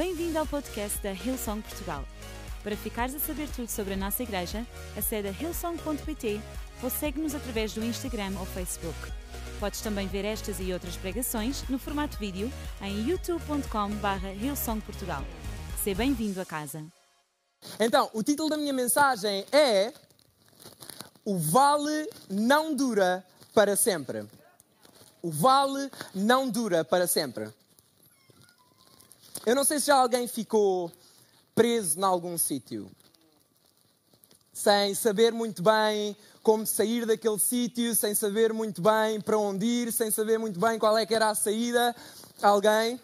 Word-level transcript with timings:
Bem-vindo 0.00 0.38
ao 0.38 0.46
podcast 0.46 0.98
da 1.02 1.12
Hillsong 1.12 1.60
Portugal. 1.60 2.02
Para 2.62 2.74
ficares 2.74 3.14
a 3.14 3.18
saber 3.18 3.50
tudo 3.54 3.68
sobre 3.68 3.92
a 3.92 3.96
nossa 3.98 4.22
igreja, 4.22 4.66
acede 4.96 5.28
a 5.28 5.30
hillsong.pt 5.30 6.40
ou 6.82 6.88
segue-nos 6.88 7.34
através 7.34 7.74
do 7.74 7.84
Instagram 7.84 8.32
ou 8.40 8.46
Facebook. 8.46 8.96
Podes 9.60 9.82
também 9.82 10.08
ver 10.08 10.24
estas 10.24 10.58
e 10.58 10.72
outras 10.72 10.96
pregações 10.96 11.68
no 11.68 11.78
formato 11.78 12.16
vídeo 12.16 12.50
em 12.80 13.10
youtube.com.br 13.10 14.26
hillsongportugal. 14.42 15.22
Seja 15.84 15.98
bem-vindo 15.98 16.40
a 16.40 16.46
casa. 16.46 16.82
Então, 17.78 18.08
o 18.14 18.22
título 18.22 18.48
da 18.48 18.56
minha 18.56 18.72
mensagem 18.72 19.44
é 19.52 19.92
O 21.26 21.36
Vale 21.36 22.08
não 22.30 22.74
dura 22.74 23.22
para 23.52 23.76
sempre. 23.76 24.24
O 25.20 25.30
vale 25.30 25.90
não 26.14 26.48
dura 26.48 26.82
para 26.82 27.06
sempre. 27.06 27.52
Eu 29.46 29.54
não 29.54 29.64
sei 29.64 29.80
se 29.80 29.86
já 29.86 29.96
alguém 29.96 30.26
ficou 30.26 30.92
preso 31.54 31.98
em 31.98 32.02
algum 32.02 32.36
sítio, 32.36 32.90
sem 34.52 34.94
saber 34.94 35.32
muito 35.32 35.62
bem 35.62 36.14
como 36.42 36.66
sair 36.66 37.06
daquele 37.06 37.38
sítio, 37.38 37.94
sem 37.94 38.14
saber 38.14 38.52
muito 38.52 38.82
bem 38.82 39.18
para 39.18 39.38
onde 39.38 39.64
ir, 39.64 39.92
sem 39.92 40.10
saber 40.10 40.38
muito 40.38 40.60
bem 40.60 40.78
qual 40.78 40.96
é 40.96 41.06
que 41.06 41.14
era 41.14 41.30
a 41.30 41.34
saída. 41.34 41.96
Alguém? 42.42 43.00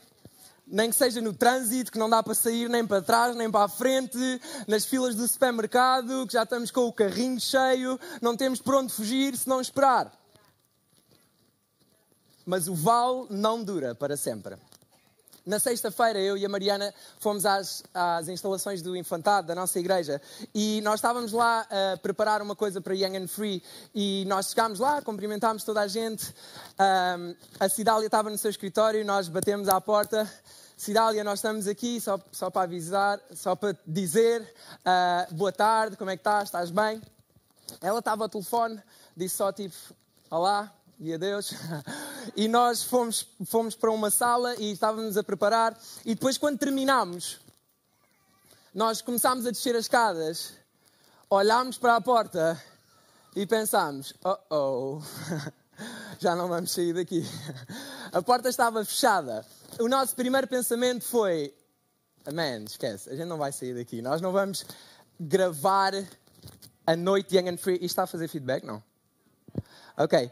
Nem 0.66 0.91
que 0.91 0.96
seja 0.96 1.22
no 1.22 1.32
trânsito, 1.32 1.91
que 1.91 1.98
não 1.98 2.10
dá 2.10 2.22
para 2.22 2.34
sair 2.34 2.68
nem 2.68 2.86
para 2.86 3.00
trás, 3.00 3.34
nem 3.34 3.50
para 3.50 3.64
a 3.64 3.68
frente, 3.68 4.18
nas 4.66 4.84
filas 4.84 5.14
do 5.14 5.27
supermercado, 5.27 6.27
que 6.27 6.34
já 6.34 6.42
estamos 6.42 6.70
com 6.70 6.82
o 6.82 6.92
carrinho 6.92 7.41
cheio, 7.41 7.98
não 8.20 8.36
temos 8.36 8.60
por 8.60 8.74
onde 8.74 8.92
fugir 8.92 9.34
se 9.38 9.48
não 9.48 9.60
esperar. 9.60 10.12
Mas 12.44 12.68
o 12.68 12.74
vale 12.74 13.27
não 13.30 13.64
dura 13.64 13.94
para 13.94 14.18
sempre. 14.18 14.56
Na 15.46 15.60
sexta-feira, 15.60 16.18
eu 16.18 16.36
e 16.36 16.45
a 16.45 16.48
Mariana 16.48 16.92
fomos 17.20 17.46
às, 17.46 17.80
às, 17.95 18.27
instalações 18.27 18.82
do 18.82 18.96
Infantado, 18.96 19.46
da 19.46 19.55
nossa 19.55 19.78
igreja, 19.78 20.20
e 20.52 20.80
nós 20.80 20.97
estávamos 20.97 21.30
lá 21.30 21.64
a 21.70 21.97
preparar 21.98 22.42
uma 22.42 22.56
coisa 22.56 22.80
para 22.80 22.92
Young 22.94 23.16
and 23.16 23.28
Free, 23.28 23.62
e 23.94 24.24
nós 24.27 24.48
chegámos 24.48 24.80
lá, 24.80 25.00
cumprimentámos 25.00 25.62
toda 25.62 25.83
a 25.83 25.86
gente, 25.86 26.34
um, 26.80 27.33
a 27.61 27.69
Cidália 27.69 28.06
estava 28.06 28.28
no 28.28 28.36
seu 28.36 28.50
escritório, 28.50 29.05
nós 29.05 29.28
batemos 29.28 29.69
à 29.69 29.80
porta, 29.80 30.28
Cidália, 30.77 31.22
nós 31.22 31.39
estamos 31.39 31.69
aqui 31.69 32.00
só, 32.00 32.19
só 32.33 32.50
para 32.50 32.62
avisar, 32.62 33.20
só 33.33 33.55
para 33.55 33.77
dizer 33.86 34.42
uh, 34.80 35.33
boa 35.33 35.52
tarde, 35.52 35.97
como 35.97 36.11
é 36.11 36.17
que 36.17 36.22
estás, 36.22 36.48
estás 36.48 36.72
bem? 36.72 37.00
Ela 37.80 38.00
estava 38.00 38.24
ao 38.24 38.28
telefone, 38.28 38.83
disse 39.17 39.36
só 39.36 39.52
tipo, 39.52 39.77
olá, 40.28 40.74
e 40.98 41.12
adeus. 41.12 41.52
E 42.34 42.48
nós 42.48 42.83
fomos, 42.83 43.25
fomos 43.47 43.77
para 43.77 43.91
uma 43.91 44.11
sala 44.11 44.56
e 44.56 44.72
estávamos 44.72 45.16
a 45.16 45.22
preparar. 45.22 45.78
E 46.05 46.12
depois, 46.12 46.36
quando 46.36 46.58
terminámos, 46.58 47.39
nós 48.75 49.00
começámos 49.00 49.47
a 49.47 49.50
descer 49.52 49.77
as 49.77 49.84
escadas, 49.84 50.52
olhámos 51.30 51.78
para 51.78 51.94
a 51.94 52.00
porta 52.00 52.61
e 53.34 53.47
pensámos: 53.47 54.12
oh 54.24 54.39
oh, 54.50 55.02
já 56.19 56.34
não 56.34 56.48
vamos 56.48 56.72
sair 56.72 56.92
daqui. 56.92 57.24
A 58.12 58.20
porta 58.20 58.48
estava 58.48 58.84
fechada. 58.84 59.47
O 59.78 59.89
nosso 59.89 60.17
primeiro 60.17 60.48
pensamento 60.48 61.05
foi: 61.05 61.55
Man, 62.33 62.64
esquece, 62.64 63.08
a 63.08 63.14
gente 63.14 63.28
não 63.28 63.39
vai 63.39 63.52
sair 63.52 63.74
daqui. 63.74 64.02
Nós 64.02 64.20
não 64.20 64.33
vamos 64.33 64.64
gravar 65.19 65.92
a 66.86 66.97
noite 66.97 67.36
Young 67.36 67.50
and 67.50 67.58
Free. 67.58 67.74
Isto 67.74 67.84
está 67.84 68.02
a 68.02 68.06
fazer 68.06 68.28
feedback? 68.28 68.64
Não. 68.64 68.83
Ok. 69.98 70.30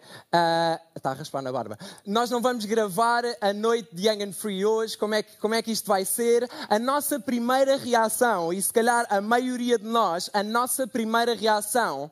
Está 0.95 1.11
a 1.11 1.15
raspar 1.15 1.41
na 1.41 1.51
barba. 1.51 1.79
Nós 2.07 2.31
não 2.31 2.43
vamos 2.43 2.67
gravar 2.67 3.25
a 3.41 3.53
noite 3.53 3.95
de 3.95 4.07
Young 4.07 4.25
and 4.25 4.33
Free 4.33 4.65
hoje. 4.65 4.97
Como 4.99 5.15
é, 5.15 5.23
que, 5.23 5.39
como 5.39 5.55
é 5.55 5.63
que 5.63 5.73
isto 5.73 5.87
vai 5.87 6.05
ser? 6.05 6.47
A 6.69 6.79
nossa 6.79 7.19
primeira 7.19 7.77
reação, 7.77 8.53
e 8.53 8.61
se 8.61 8.71
calhar 8.71 9.07
a 9.09 9.23
maioria 9.23 9.79
de 9.79 9.87
nós, 9.87 10.29
a 10.35 10.43
nossa 10.43 10.87
primeira 10.87 11.35
reação 11.35 12.11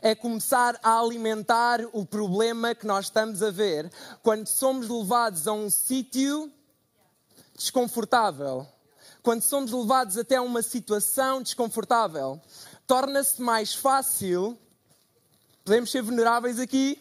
é 0.00 0.14
começar 0.14 0.78
a 0.82 1.00
alimentar 1.00 1.80
o 1.92 2.06
problema 2.06 2.74
que 2.74 2.86
nós 2.86 3.06
estamos 3.06 3.42
a 3.42 3.50
ver 3.50 3.90
quando 4.22 4.46
somos 4.46 4.88
levados 4.88 5.48
a 5.48 5.52
um 5.52 5.68
sítio 5.68 6.52
desconfortável. 7.56 8.66
Quando 9.22 9.42
somos 9.42 9.72
levados 9.72 10.16
até 10.16 10.40
uma 10.40 10.62
situação 10.62 11.42
desconfortável, 11.42 12.40
torna-se 12.86 13.42
mais 13.42 13.74
fácil 13.74 14.56
Podemos 15.66 15.90
ser 15.90 16.00
vulneráveis 16.00 16.60
aqui? 16.60 16.96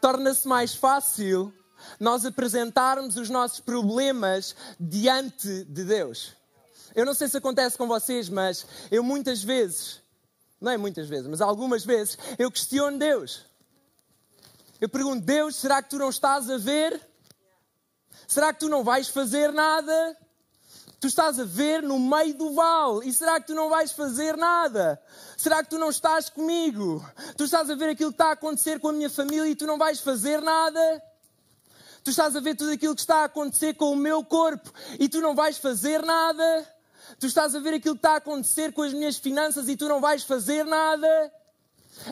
Torna-se 0.00 0.48
mais 0.48 0.74
fácil 0.74 1.52
nós 2.00 2.24
apresentarmos 2.24 3.18
os 3.18 3.28
nossos 3.28 3.60
problemas 3.60 4.56
diante 4.80 5.64
de 5.64 5.84
Deus. 5.84 6.34
Eu 6.94 7.04
não 7.04 7.12
sei 7.12 7.28
se 7.28 7.36
acontece 7.36 7.76
com 7.76 7.86
vocês, 7.86 8.30
mas 8.30 8.64
eu 8.90 9.04
muitas 9.04 9.42
vezes, 9.42 10.00
não 10.58 10.72
é 10.72 10.78
muitas 10.78 11.10
vezes, 11.10 11.26
mas 11.26 11.42
algumas 11.42 11.84
vezes, 11.84 12.16
eu 12.38 12.50
questiono 12.50 12.98
Deus. 12.98 13.44
Eu 14.80 14.88
pergunto, 14.88 15.22
Deus, 15.22 15.56
será 15.56 15.82
que 15.82 15.90
tu 15.90 15.98
não 15.98 16.08
estás 16.08 16.48
a 16.48 16.56
ver? 16.56 16.98
Será 18.26 18.50
que 18.54 18.60
tu 18.60 18.70
não 18.70 18.82
vais 18.82 19.08
fazer 19.08 19.52
nada? 19.52 20.16
Tu 21.00 21.06
estás 21.06 21.40
a 21.40 21.44
ver 21.44 21.82
no 21.82 21.98
meio 21.98 22.34
do 22.34 22.52
vale 22.52 23.08
e 23.08 23.12
será 23.12 23.40
que 23.40 23.46
tu 23.46 23.54
não 23.54 23.70
vais 23.70 23.90
fazer 23.90 24.36
nada? 24.36 25.00
Será 25.34 25.64
que 25.64 25.70
tu 25.70 25.78
não 25.78 25.88
estás 25.88 26.28
comigo? 26.28 27.02
Tu 27.38 27.44
estás 27.44 27.70
a 27.70 27.74
ver 27.74 27.88
aquilo 27.88 28.10
que 28.10 28.16
está 28.16 28.28
a 28.28 28.32
acontecer 28.32 28.78
com 28.78 28.88
a 28.88 28.92
minha 28.92 29.08
família 29.08 29.48
e 29.48 29.56
tu 29.56 29.66
não 29.66 29.78
vais 29.78 29.98
fazer 30.00 30.42
nada? 30.42 31.02
Tu 32.04 32.10
estás 32.10 32.36
a 32.36 32.40
ver 32.40 32.54
tudo 32.54 32.72
aquilo 32.72 32.94
que 32.94 33.00
está 33.00 33.22
a 33.22 33.24
acontecer 33.24 33.74
com 33.74 33.90
o 33.92 33.96
meu 33.96 34.22
corpo 34.22 34.70
e 34.98 35.08
tu 35.08 35.22
não 35.22 35.34
vais 35.34 35.56
fazer 35.56 36.04
nada? 36.04 36.68
Tu 37.18 37.26
estás 37.26 37.54
a 37.54 37.60
ver 37.60 37.74
aquilo 37.74 37.94
que 37.94 38.00
está 38.00 38.12
a 38.12 38.16
acontecer 38.16 38.70
com 38.74 38.82
as 38.82 38.92
minhas 38.92 39.16
finanças 39.16 39.68
e 39.68 39.76
tu 39.76 39.88
não 39.88 40.02
vais 40.02 40.22
fazer 40.22 40.66
nada? 40.66 41.32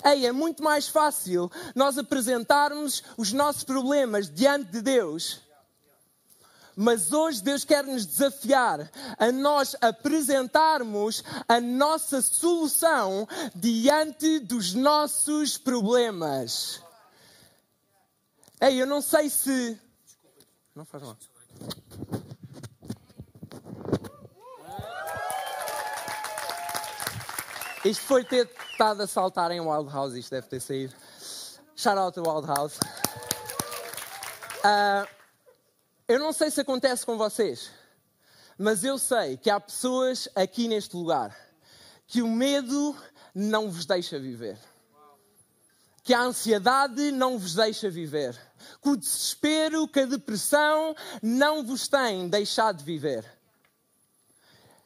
Ei, 0.03 0.25
é 0.25 0.32
muito 0.32 0.62
mais 0.62 0.88
fácil 0.88 1.53
nós 1.75 1.99
apresentarmos 1.99 3.03
os 3.19 3.34
nossos 3.34 3.65
problemas 3.65 4.31
diante 4.31 4.72
de 4.72 4.81
Deus 4.81 5.47
mas 6.80 7.12
hoje 7.12 7.42
Deus 7.42 7.64
quer 7.64 7.82
nos 7.82 8.06
desafiar 8.06 8.88
a 9.18 9.32
nós 9.32 9.74
apresentarmos 9.80 11.24
a 11.48 11.60
nossa 11.60 12.22
solução 12.22 13.26
diante 13.52 14.38
dos 14.38 14.74
nossos 14.74 15.58
problemas. 15.58 16.80
Ei, 18.60 18.80
eu 18.80 18.86
não 18.86 19.02
sei 19.02 19.28
se. 19.28 19.76
Não 20.72 20.84
faz 20.84 21.02
mal. 21.02 21.16
Isto 27.84 28.02
foi 28.04 28.22
ter 28.22 28.48
estado 28.70 29.02
a 29.02 29.06
saltar 29.08 29.50
em 29.50 29.60
Wild 29.60 29.92
House, 29.92 30.14
isto 30.14 30.30
deve 30.30 30.46
ter 30.46 30.60
saído. 30.60 30.94
Shout 31.74 31.98
out 31.98 32.14
to 32.14 32.22
Wild 32.22 32.46
House. 32.46 32.78
Uh, 34.64 35.17
eu 36.08 36.19
não 36.19 36.32
sei 36.32 36.50
se 36.50 36.62
acontece 36.62 37.04
com 37.04 37.19
vocês, 37.19 37.70
mas 38.56 38.82
eu 38.82 38.98
sei 38.98 39.36
que 39.36 39.50
há 39.50 39.60
pessoas 39.60 40.28
aqui 40.34 40.66
neste 40.66 40.96
lugar 40.96 41.36
que 42.06 42.22
o 42.22 42.28
medo 42.28 42.96
não 43.34 43.70
vos 43.70 43.84
deixa 43.84 44.19
viver. 44.19 44.58
Que 46.02 46.14
a 46.14 46.22
ansiedade 46.22 47.12
não 47.12 47.38
vos 47.38 47.54
deixa 47.54 47.91
viver. 47.91 48.34
Que 48.82 48.88
o 48.88 48.96
desespero, 48.96 49.86
que 49.86 50.00
a 50.00 50.06
depressão 50.06 50.96
não 51.22 51.62
vos 51.62 51.86
tem 51.86 52.26
deixado 52.28 52.78
de 52.78 52.84
viver. 52.84 53.25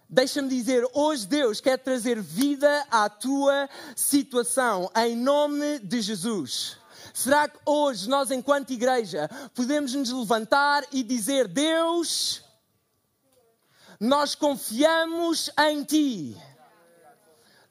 Deixa-me 0.08 0.48
dizer, 0.48 0.84
hoje 0.92 1.26
Deus 1.26 1.60
quer 1.60 1.78
trazer 1.78 2.20
vida 2.20 2.84
à 2.90 3.08
tua 3.08 3.70
situação, 3.94 4.90
em 4.96 5.16
nome 5.16 5.78
de 5.78 6.02
Jesus. 6.02 6.76
Será 7.12 7.48
que 7.48 7.58
hoje 7.66 8.08
nós, 8.08 8.30
enquanto 8.30 8.72
igreja, 8.72 9.28
podemos 9.54 9.94
nos 9.94 10.10
levantar 10.10 10.84
e 10.92 11.02
dizer: 11.02 11.46
Deus, 11.48 12.42
nós 14.00 14.34
confiamos 14.34 15.50
em 15.58 15.84
Ti. 15.84 16.36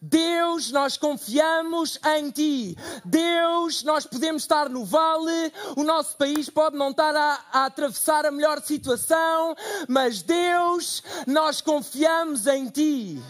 Deus, 0.03 0.71
nós 0.71 0.97
confiamos 0.97 1.99
em 2.15 2.31
Ti. 2.31 2.77
Deus, 3.05 3.83
nós 3.83 4.05
podemos 4.05 4.41
estar 4.41 4.67
no 4.67 4.83
vale, 4.83 5.53
o 5.75 5.83
nosso 5.83 6.17
país 6.17 6.49
pode 6.49 6.75
não 6.75 6.89
estar 6.89 7.15
a, 7.15 7.45
a, 7.51 7.65
atravessar 7.65 8.25
a 8.25 8.31
melhor 8.31 8.59
situação, 8.63 9.55
mas 9.87 10.23
Deus, 10.23 11.03
nós 11.27 11.61
confiamos 11.61 12.47
em 12.47 12.67
Ti. 12.67 13.21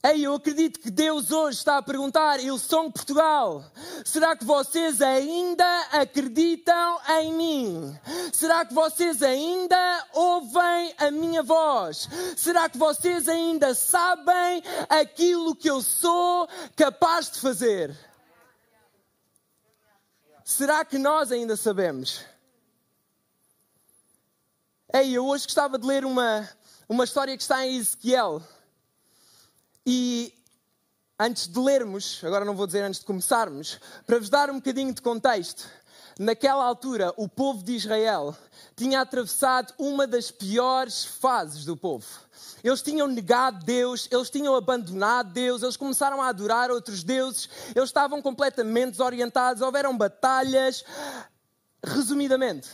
Ei, 0.00 0.24
eu 0.24 0.34
acredito 0.34 0.78
que 0.78 0.92
Deus 0.92 1.32
hoje 1.32 1.58
está 1.58 1.78
a 1.78 1.82
perguntar, 1.82 2.38
sou 2.60 2.90
Portugal, 2.90 3.64
será 4.04 4.36
que 4.36 4.44
vocês 4.44 5.02
ainda 5.02 5.80
acreditam 5.90 7.00
em 7.18 7.32
mim? 7.32 8.00
Será 8.32 8.64
que 8.64 8.72
vocês 8.72 9.24
ainda 9.24 10.06
ouvem 10.12 10.94
a 10.98 11.10
minha 11.10 11.42
voz? 11.42 12.08
Será 12.36 12.68
que 12.68 12.78
vocês 12.78 13.28
ainda 13.28 13.74
sabem 13.74 14.62
aquilo 14.88 15.56
que 15.56 15.68
eu 15.68 15.82
sou 15.82 16.48
capaz 16.76 17.28
de 17.32 17.40
fazer? 17.40 17.98
Será 20.44 20.84
que 20.84 20.96
nós 20.96 21.32
ainda 21.32 21.56
sabemos? 21.56 22.24
Ei, 24.94 25.12
eu 25.16 25.26
hoje 25.26 25.44
gostava 25.44 25.76
de 25.76 25.84
ler 25.84 26.04
uma, 26.04 26.48
uma 26.88 27.02
história 27.02 27.36
que 27.36 27.42
está 27.42 27.66
em 27.66 27.76
Ezequiel. 27.76 28.40
E 29.90 30.34
antes 31.18 31.48
de 31.48 31.58
lermos, 31.58 32.20
agora 32.22 32.44
não 32.44 32.54
vou 32.54 32.66
dizer 32.66 32.84
antes 32.84 33.00
de 33.00 33.06
começarmos, 33.06 33.80
para 34.06 34.18
vos 34.18 34.28
dar 34.28 34.50
um 34.50 34.56
bocadinho 34.56 34.92
de 34.92 35.00
contexto, 35.00 35.66
naquela 36.18 36.62
altura 36.62 37.14
o 37.16 37.26
povo 37.26 37.64
de 37.64 37.72
Israel 37.72 38.36
tinha 38.76 39.00
atravessado 39.00 39.72
uma 39.78 40.06
das 40.06 40.30
piores 40.30 41.06
fases 41.06 41.64
do 41.64 41.74
povo. 41.74 42.04
Eles 42.62 42.82
tinham 42.82 43.08
negado 43.08 43.64
Deus, 43.64 44.06
eles 44.10 44.28
tinham 44.28 44.54
abandonado 44.54 45.32
Deus, 45.32 45.62
eles 45.62 45.78
começaram 45.78 46.20
a 46.20 46.28
adorar 46.28 46.70
outros 46.70 47.02
deuses, 47.02 47.48
eles 47.74 47.88
estavam 47.88 48.20
completamente 48.20 48.90
desorientados, 48.90 49.62
houveram 49.62 49.96
batalhas. 49.96 50.84
Resumidamente, 51.82 52.68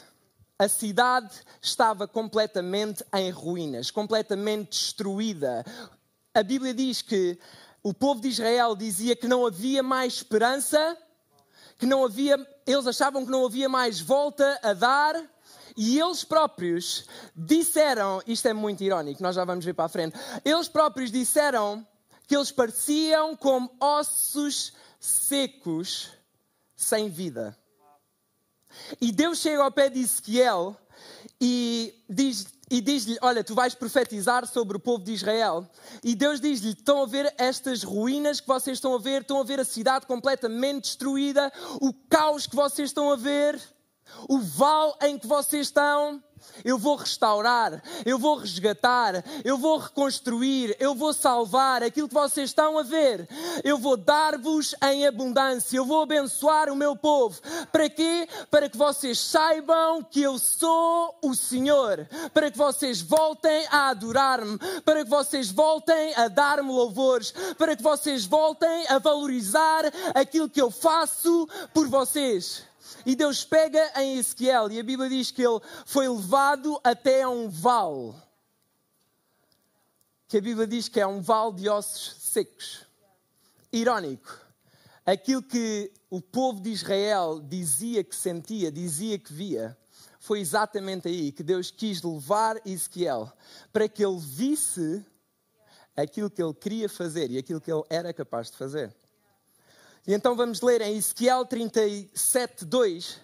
a 0.59 0.67
cidade 0.67 1.31
estava 1.63 2.09
completamente 2.09 3.05
em 3.15 3.31
ruínas, 3.31 3.89
completamente 3.93 4.71
destruída. 4.71 5.65
A 6.37 6.43
Bíblia 6.43 6.75
diz 6.75 7.01
que 7.01 7.39
o 7.81 7.95
povo 7.95 8.21
de 8.21 8.27
Israel 8.27 8.75
dizia 8.75 9.15
que 9.15 9.29
não 9.29 9.47
havia 9.47 9.85
mais 9.85 10.15
esperança, 10.15 10.99
que 11.79 11.87
não 11.87 12.05
havia, 12.05 12.37
eles 12.67 12.89
achavam 12.89 13.25
que 13.25 13.31
não 13.31 13.47
havia 13.47 13.69
mais 13.69 14.01
volta 14.01 14.59
a 14.61 14.73
dar, 14.73 15.15
e 15.77 15.97
eles 15.97 16.25
próprios 16.25 17.07
disseram, 17.37 18.21
isto 18.27 18.49
é 18.49 18.53
muito 18.53 18.83
irónico, 18.83 19.23
nós 19.23 19.37
já 19.37 19.45
vamos 19.45 19.65
ver 19.65 19.75
para 19.75 19.85
a 19.85 19.89
frente. 19.89 20.19
Eles 20.45 20.67
próprios 20.67 21.13
disseram 21.13 21.87
que 22.27 22.35
eles 22.35 22.51
pareciam 22.51 23.37
como 23.37 23.71
ossos 23.79 24.73
secos 24.99 26.11
sem 26.75 27.09
vida. 27.09 27.57
E 29.01 29.13
Deus 29.13 29.39
chega 29.39 29.63
ao 29.63 29.71
pé 29.71 29.89
de 29.89 30.01
Ezequiel 30.01 30.77
e 31.41 32.03
diz 32.11 32.47
e 32.71 32.81
diz-lhe: 32.81 33.19
Olha, 33.21 33.45
tu 33.45 33.55
vais 33.55 33.75
profetizar 33.75 34.47
sobre 34.47 34.77
o 34.77 34.81
povo 34.81 35.05
de 35.05 35.13
Israel. 35.13 35.69
E 36.03 36.15
Deus 36.15 36.41
diz-lhe: 36.41 36.71
Estão 36.71 37.03
a 37.03 37.07
ver 37.07 37.33
estas 37.39 37.83
ruínas 37.83 38.41
que 38.41 38.49
vocês 38.49 38.79
estão 38.79 38.95
a 38.95 38.99
ver? 38.99 39.23
Estão 39.23 39.41
a 39.41 39.45
ver 39.45 39.61
a 39.61 39.65
cidade 39.65 40.07
completamente 40.07 40.85
destruída? 40.85 41.53
O 41.81 41.93
caos 41.93 42.47
que 42.47 42.57
vocês 42.57 42.91
estão 42.91 43.11
a 43.11 43.17
ver? 43.17 43.61
O 44.29 44.39
vale 44.39 44.95
em 45.03 45.19
que 45.19 45.27
vocês 45.27 45.67
estão? 45.67 46.23
eu 46.65 46.79
vou 46.79 46.97
restaurar, 46.97 47.83
eu 48.05 48.19
vou 48.19 48.37
resgatar, 48.37 49.25
eu 49.45 49.57
vou 49.57 49.79
reconstruir, 49.79 50.77
eu 50.79 50.95
vou 50.95 51.13
salvar 51.13 51.83
aquilo 51.83 52.09
que 52.09 52.15
vocês 52.15 52.51
estão 52.51 52.79
a 52.79 52.83
ver. 52.83 53.29
Eu 53.63 53.79
vou 53.79 53.97
dar-vos 53.97 54.75
em 54.83 55.07
abundância, 55.07 55.77
eu 55.77 55.85
vou 55.85 56.03
abençoar 56.03 56.71
o 56.71 56.77
meu 56.77 56.97
povo. 56.97 57.41
Para 57.71 57.89
quê? 57.89 58.29
Para 58.51 58.69
que 58.69 58.77
vocês 58.77 59.19
saibam 59.19 60.03
que 60.03 60.23
eu 60.23 60.39
sou 60.39 61.17
o 61.23 61.35
Senhor, 61.35 62.07
para 62.33 62.51
que 62.51 62.59
vocês 62.59 63.01
voltem 63.01 63.67
a 63.71 63.89
adorar-me, 63.91 64.59
para 64.85 65.05
que 65.05 65.11
vocês 65.11 65.51
voltem 65.51 66.15
a 66.15 66.29
dar-me 66.29 66.71
louvores, 66.71 67.33
para 67.59 67.77
que 67.77 67.83
vocês 67.83 68.25
voltem 68.25 68.87
a 68.89 68.99
valorizar 68.99 69.85
aquilo 70.15 70.49
que 70.49 70.61
eu 70.61 70.71
faço 70.71 71.49
por 71.73 71.89
vocês. 71.89 72.74
E 73.05 73.15
Deus 73.15 73.45
pega 73.45 73.93
em 74.01 74.19
Ezequiel 74.19 74.71
e 74.71 74.81
a 74.81 74.83
Bíblia 74.83 75.09
diz 75.09 75.31
que 75.31 75.43
ele 75.43 75.61
foi 75.87 76.09
levado 76.09 76.81
até 76.83 77.23
a 77.23 77.29
um 77.29 77.49
vale. 77.49 78.15
Que 80.29 80.39
a 80.39 80.41
Bíblia 80.41 80.67
diz 80.67 80.89
que 80.89 81.01
é 81.01 81.07
um 81.07 81.21
vale 81.21 81.55
de 81.55 81.69
ossos 81.69 82.17
secos. 82.21 82.87
Irónico. 83.73 84.41
Aquilo 85.05 85.43
que 85.43 85.93
o 86.09 86.21
povo 86.21 86.61
de 86.61 86.71
Israel 86.71 87.41
dizia 87.41 88.03
que 88.03 88.17
sentia, 88.17 88.73
dizia 88.73 89.19
que 89.19 89.33
via, 89.33 89.77
foi 90.19 90.41
exatamente 90.41 91.09
aí 91.09 91.31
que 91.31 91.43
Deus 91.43 91.71
quis 91.71 92.03
levar 92.03 92.57
Ezequiel 92.67 93.31
para 93.71 93.87
que 93.87 94.03
ele 94.03 94.19
visse 94.19 95.05
aquilo 95.95 96.31
que 96.31 96.43
ele 96.43 96.55
queria 96.55 96.89
fazer 96.89 97.31
e 97.31 97.37
aquilo 97.37 97.61
que 97.61 97.71
ele 97.71 97.83
era 97.91 98.13
capaz 98.13 98.51
de 98.51 98.57
fazer. 98.57 98.95
E 100.07 100.13
então 100.13 100.37
vamos 100.37 100.61
ler 100.61 100.83
em 100.83 100.97
Ezequiel 100.97 101.47
37, 101.47 102.65
2. 102.65 103.21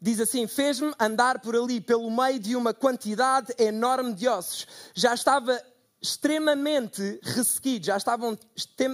Diz 0.00 0.20
assim: 0.20 0.46
Fez-me 0.46 0.92
andar 0.98 1.40
por 1.40 1.56
ali, 1.56 1.80
pelo 1.80 2.10
meio 2.10 2.38
de 2.38 2.54
uma 2.54 2.74
quantidade 2.74 3.52
enorme 3.58 4.14
de 4.14 4.28
ossos. 4.28 4.66
Já 4.94 5.14
estava 5.14 5.60
extremamente 6.00 7.18
ressequidos, 7.22 7.86
já 7.86 7.96
estavam 7.96 8.38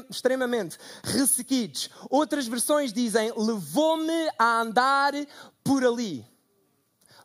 extremamente 0.09 0.79
ressequidos. 1.03 1.91
Outras 2.09 2.47
versões 2.47 2.93
dizem: 2.93 3.33
Levou-me 3.37 4.31
a 4.39 4.61
andar 4.61 5.13
por 5.63 5.85
ali. 5.85 6.25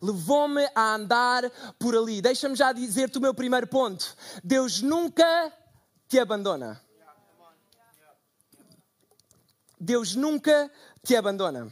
Levou-me 0.02 0.68
a 0.74 0.96
andar 0.96 1.50
por 1.78 1.96
ali. 1.96 2.22
Deixa-me 2.22 2.56
já 2.56 2.72
dizer-te 2.72 3.18
o 3.18 3.22
meu 3.22 3.34
primeiro 3.34 3.68
ponto. 3.68 4.16
Deus 4.44 4.82
nunca 4.82 5.54
te 6.08 6.18
abandona. 6.18 6.82
Deus 9.80 10.16
nunca 10.16 10.72
te 11.04 11.16
abandona. 11.16 11.72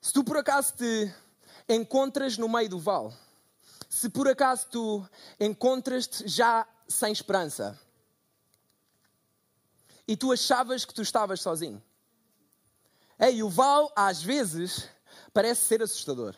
Se 0.00 0.12
tu 0.12 0.22
por 0.22 0.36
acaso 0.36 0.74
te 0.76 1.14
encontras 1.68 2.36
no 2.36 2.48
meio 2.48 2.68
do 2.68 2.78
vale, 2.78 3.12
se 3.88 4.08
por 4.08 4.28
acaso 4.28 4.66
tu 4.70 5.08
encontras-te 5.40 6.28
já 6.28 6.66
sem 6.86 7.12
esperança 7.12 7.78
e 10.06 10.16
tu 10.16 10.30
achavas 10.30 10.84
que 10.84 10.92
tu 10.92 11.00
estavas 11.00 11.40
sozinho, 11.40 11.82
Ei, 13.18 13.42
o 13.42 13.48
vale 13.48 13.88
às 13.94 14.22
vezes 14.22 14.88
parece 15.32 15.62
ser 15.62 15.82
assustador. 15.82 16.34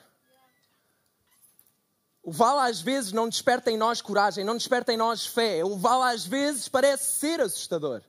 O 2.23 2.33
vale 2.33 2.69
às 2.71 2.81
vezes 2.81 3.13
não 3.13 3.29
desperta 3.29 3.71
em 3.71 3.77
nós 3.77 4.03
coragem, 4.03 4.45
não 4.45 4.57
desperta 4.57 4.93
em 4.93 4.97
nós 4.97 5.27
fé. 5.27 5.65
O 5.65 5.77
vale 5.77 6.15
às 6.15 6.27
vezes 6.27 6.69
parece 6.69 7.19
ser 7.19 7.41
assustador. 7.41 8.03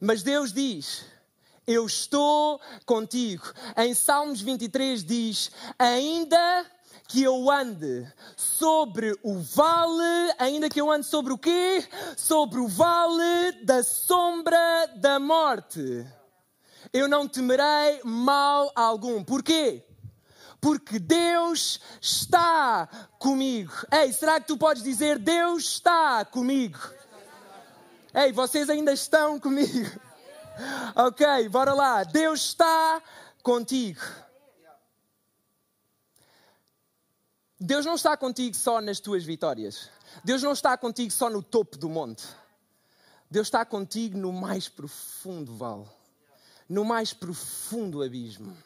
Mas 0.00 0.22
Deus 0.22 0.52
diz: 0.52 1.04
Eu 1.66 1.86
estou 1.86 2.60
contigo. 2.84 3.52
Em 3.76 3.94
Salmos 3.94 4.40
23 4.40 5.04
diz: 5.04 5.50
Ainda 5.78 6.66
que 7.08 7.22
eu 7.22 7.50
ande 7.50 8.06
sobre 8.36 9.16
o 9.22 9.38
vale, 9.38 10.34
ainda 10.38 10.68
que 10.68 10.80
eu 10.80 10.90
ande 10.90 11.06
sobre 11.06 11.32
o 11.32 11.38
quê? 11.38 11.86
Sobre 12.16 12.58
o 12.60 12.68
vale 12.68 13.52
da 13.62 13.82
sombra 13.82 14.86
da 14.96 15.18
morte. 15.18 16.06
Eu 16.92 17.08
não 17.08 17.28
temerei 17.28 18.00
mal 18.04 18.70
algum. 18.74 19.22
Porquê? 19.22 19.84
Porque 20.60 20.98
Deus 20.98 21.80
está 22.00 22.88
comigo. 23.18 23.72
Ei, 23.92 24.12
será 24.12 24.40
que 24.40 24.46
tu 24.46 24.56
podes 24.56 24.82
dizer 24.82 25.18
Deus 25.18 25.64
está 25.64 26.24
comigo? 26.24 26.78
Ei, 28.16 28.30
vocês 28.30 28.70
ainda 28.70 28.92
estão 28.92 29.40
comigo? 29.40 29.90
Ok, 30.94 31.48
bora 31.48 31.74
lá. 31.74 32.04
Deus 32.04 32.44
está 32.44 33.02
contigo. 33.42 34.00
Deus 37.58 37.84
não 37.84 37.96
está 37.96 38.16
contigo 38.16 38.54
só 38.54 38.80
nas 38.80 39.00
tuas 39.00 39.24
vitórias. 39.24 39.90
Deus 40.22 40.44
não 40.44 40.52
está 40.52 40.78
contigo 40.78 41.10
só 41.10 41.28
no 41.28 41.42
topo 41.42 41.76
do 41.76 41.88
monte. 41.88 42.24
Deus 43.28 43.48
está 43.48 43.64
contigo 43.64 44.16
no 44.16 44.32
mais 44.32 44.68
profundo 44.68 45.56
vale, 45.56 45.88
no 46.68 46.84
mais 46.84 47.12
profundo 47.12 48.00
abismo. 48.00 48.56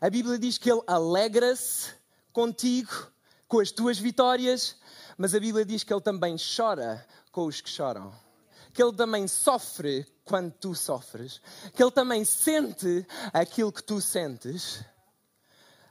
A 0.00 0.08
Bíblia 0.08 0.38
diz 0.38 0.56
que 0.56 0.72
Ele 0.72 0.82
alegra-se 0.86 1.92
contigo, 2.32 3.12
com 3.46 3.60
as 3.60 3.70
tuas 3.70 3.98
vitórias, 3.98 4.76
mas 5.18 5.34
a 5.34 5.40
Bíblia 5.40 5.66
diz 5.66 5.84
que 5.84 5.92
Ele 5.92 6.00
também 6.00 6.36
chora 6.38 7.06
com 7.30 7.44
os 7.44 7.60
que 7.60 7.68
choram 7.68 8.29
que 8.72 8.82
Ele 8.82 8.92
também 8.92 9.26
sofre 9.26 10.06
quando 10.24 10.52
tu 10.52 10.74
sofres, 10.74 11.40
que 11.74 11.82
Ele 11.82 11.90
também 11.90 12.24
sente 12.24 13.06
aquilo 13.32 13.72
que 13.72 13.82
tu 13.82 14.00
sentes 14.00 14.84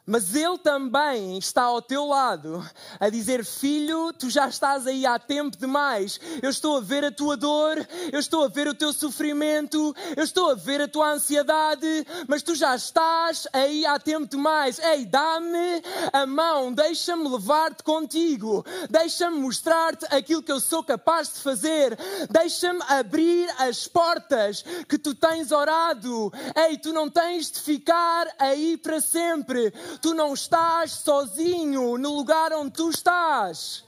mas 0.09 0.33
Ele 0.33 0.57
também 0.57 1.37
está 1.37 1.61
ao 1.61 1.83
teu 1.83 2.07
lado 2.07 2.67
a 2.99 3.09
dizer: 3.09 3.45
Filho, 3.45 4.11
tu 4.11 4.27
já 4.27 4.49
estás 4.49 4.87
aí 4.87 5.05
há 5.05 5.19
tempo 5.19 5.55
demais. 5.55 6.19
Eu 6.41 6.49
estou 6.49 6.77
a 6.77 6.81
ver 6.81 7.05
a 7.05 7.11
tua 7.11 7.37
dor, 7.37 7.77
eu 8.11 8.19
estou 8.19 8.43
a 8.43 8.47
ver 8.47 8.67
o 8.67 8.73
teu 8.73 8.91
sofrimento, 8.91 9.95
eu 10.17 10.23
estou 10.23 10.49
a 10.49 10.55
ver 10.55 10.81
a 10.81 10.87
tua 10.87 11.11
ansiedade, 11.11 12.07
mas 12.27 12.41
tu 12.41 12.55
já 12.55 12.75
estás 12.75 13.47
aí 13.53 13.85
há 13.85 13.99
tempo 13.99 14.25
demais. 14.25 14.79
Ei, 14.79 15.05
dá-me 15.05 15.83
a 16.11 16.25
mão, 16.25 16.73
deixa-me 16.73 17.29
levar-te 17.29 17.83
contigo, 17.83 18.65
deixa-me 18.89 19.39
mostrar-te 19.39 20.07
aquilo 20.09 20.41
que 20.41 20.51
eu 20.51 20.59
sou 20.59 20.83
capaz 20.83 21.35
de 21.35 21.39
fazer, 21.41 21.95
deixa-me 22.31 22.81
abrir 22.87 23.47
as 23.59 23.87
portas 23.87 24.65
que 24.87 24.97
tu 24.97 25.13
tens 25.13 25.51
orado. 25.51 26.33
Ei, 26.55 26.79
tu 26.79 26.91
não 26.91 27.11
tens 27.11 27.51
de 27.51 27.59
ficar 27.59 28.27
aí 28.39 28.75
para 28.75 28.99
sempre 28.99 29.71
tu 30.01 30.13
não 30.13 30.33
estás 30.33 30.91
sozinho 30.91 31.97
no 31.97 32.15
lugar 32.15 32.53
onde 32.53 32.71
tu 32.71 32.89
estás. 32.89 33.83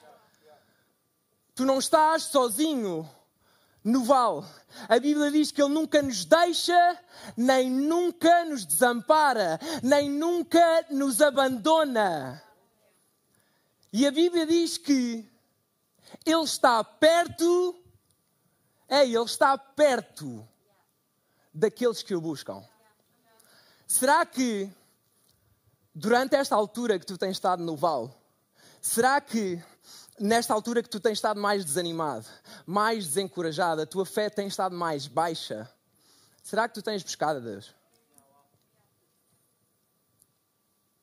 Tu 1.55 1.65
não 1.65 1.79
estás 1.79 2.23
sozinho 2.23 3.09
no 3.83 4.03
vale. 4.03 4.45
A 4.87 4.99
Bíblia 4.99 5.31
diz 5.31 5.51
que 5.51 5.61
Ele 5.61 5.73
nunca 5.73 6.01
nos 6.01 6.25
deixa, 6.25 6.99
nem 7.35 7.69
nunca 7.69 8.45
nos 8.45 8.65
desampara, 8.65 9.59
nem 9.83 10.09
nunca 10.09 10.85
nos 10.89 11.21
abandona. 11.21 12.41
E 13.91 14.07
a 14.07 14.11
Bíblia 14.11 14.45
diz 14.45 14.77
que 14.77 15.29
Ele 16.25 16.43
está 16.43 16.83
perto, 16.83 17.75
é, 18.87 19.03
Ele 19.03 19.23
está 19.23 19.57
perto 19.57 20.47
daqueles 21.53 22.01
que 22.01 22.15
o 22.15 22.21
buscam. 22.21 22.63
Será 23.85 24.25
que 24.25 24.71
durante 25.93 26.36
esta 26.36 26.55
altura 26.55 26.98
que 26.98 27.05
tu 27.05 27.17
tens 27.17 27.31
estado 27.31 27.63
no 27.63 27.75
vale, 27.75 28.10
será 28.81 29.19
que 29.19 29.62
nesta 30.19 30.53
altura 30.53 30.81
que 30.81 30.89
tu 30.89 31.00
tens 31.00 31.13
estado 31.13 31.39
mais 31.39 31.65
desanimado, 31.65 32.27
mais 32.65 33.07
desencorajado, 33.07 33.81
a 33.81 33.86
tua 33.86 34.05
fé 34.05 34.29
tem 34.29 34.48
estado 34.48 34.75
mais 34.75 35.07
baixa, 35.07 35.69
será 36.43 36.67
que 36.67 36.75
tu 36.75 36.81
tens 36.81 37.03
buscado 37.03 37.39
a 37.39 37.41
Deus? 37.41 37.74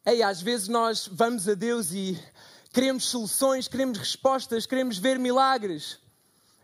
Ei, 0.07 0.23
às 0.23 0.41
vezes 0.41 0.69
nós 0.69 1.07
vamos 1.07 1.47
a 1.49 1.55
Deus 1.55 1.93
e 1.93 2.19
queremos 2.73 3.05
soluções, 3.05 3.69
queremos 3.69 3.99
respostas, 3.99 4.65
queremos 4.65 4.97
ver 4.97 5.19
milagres. 5.19 5.99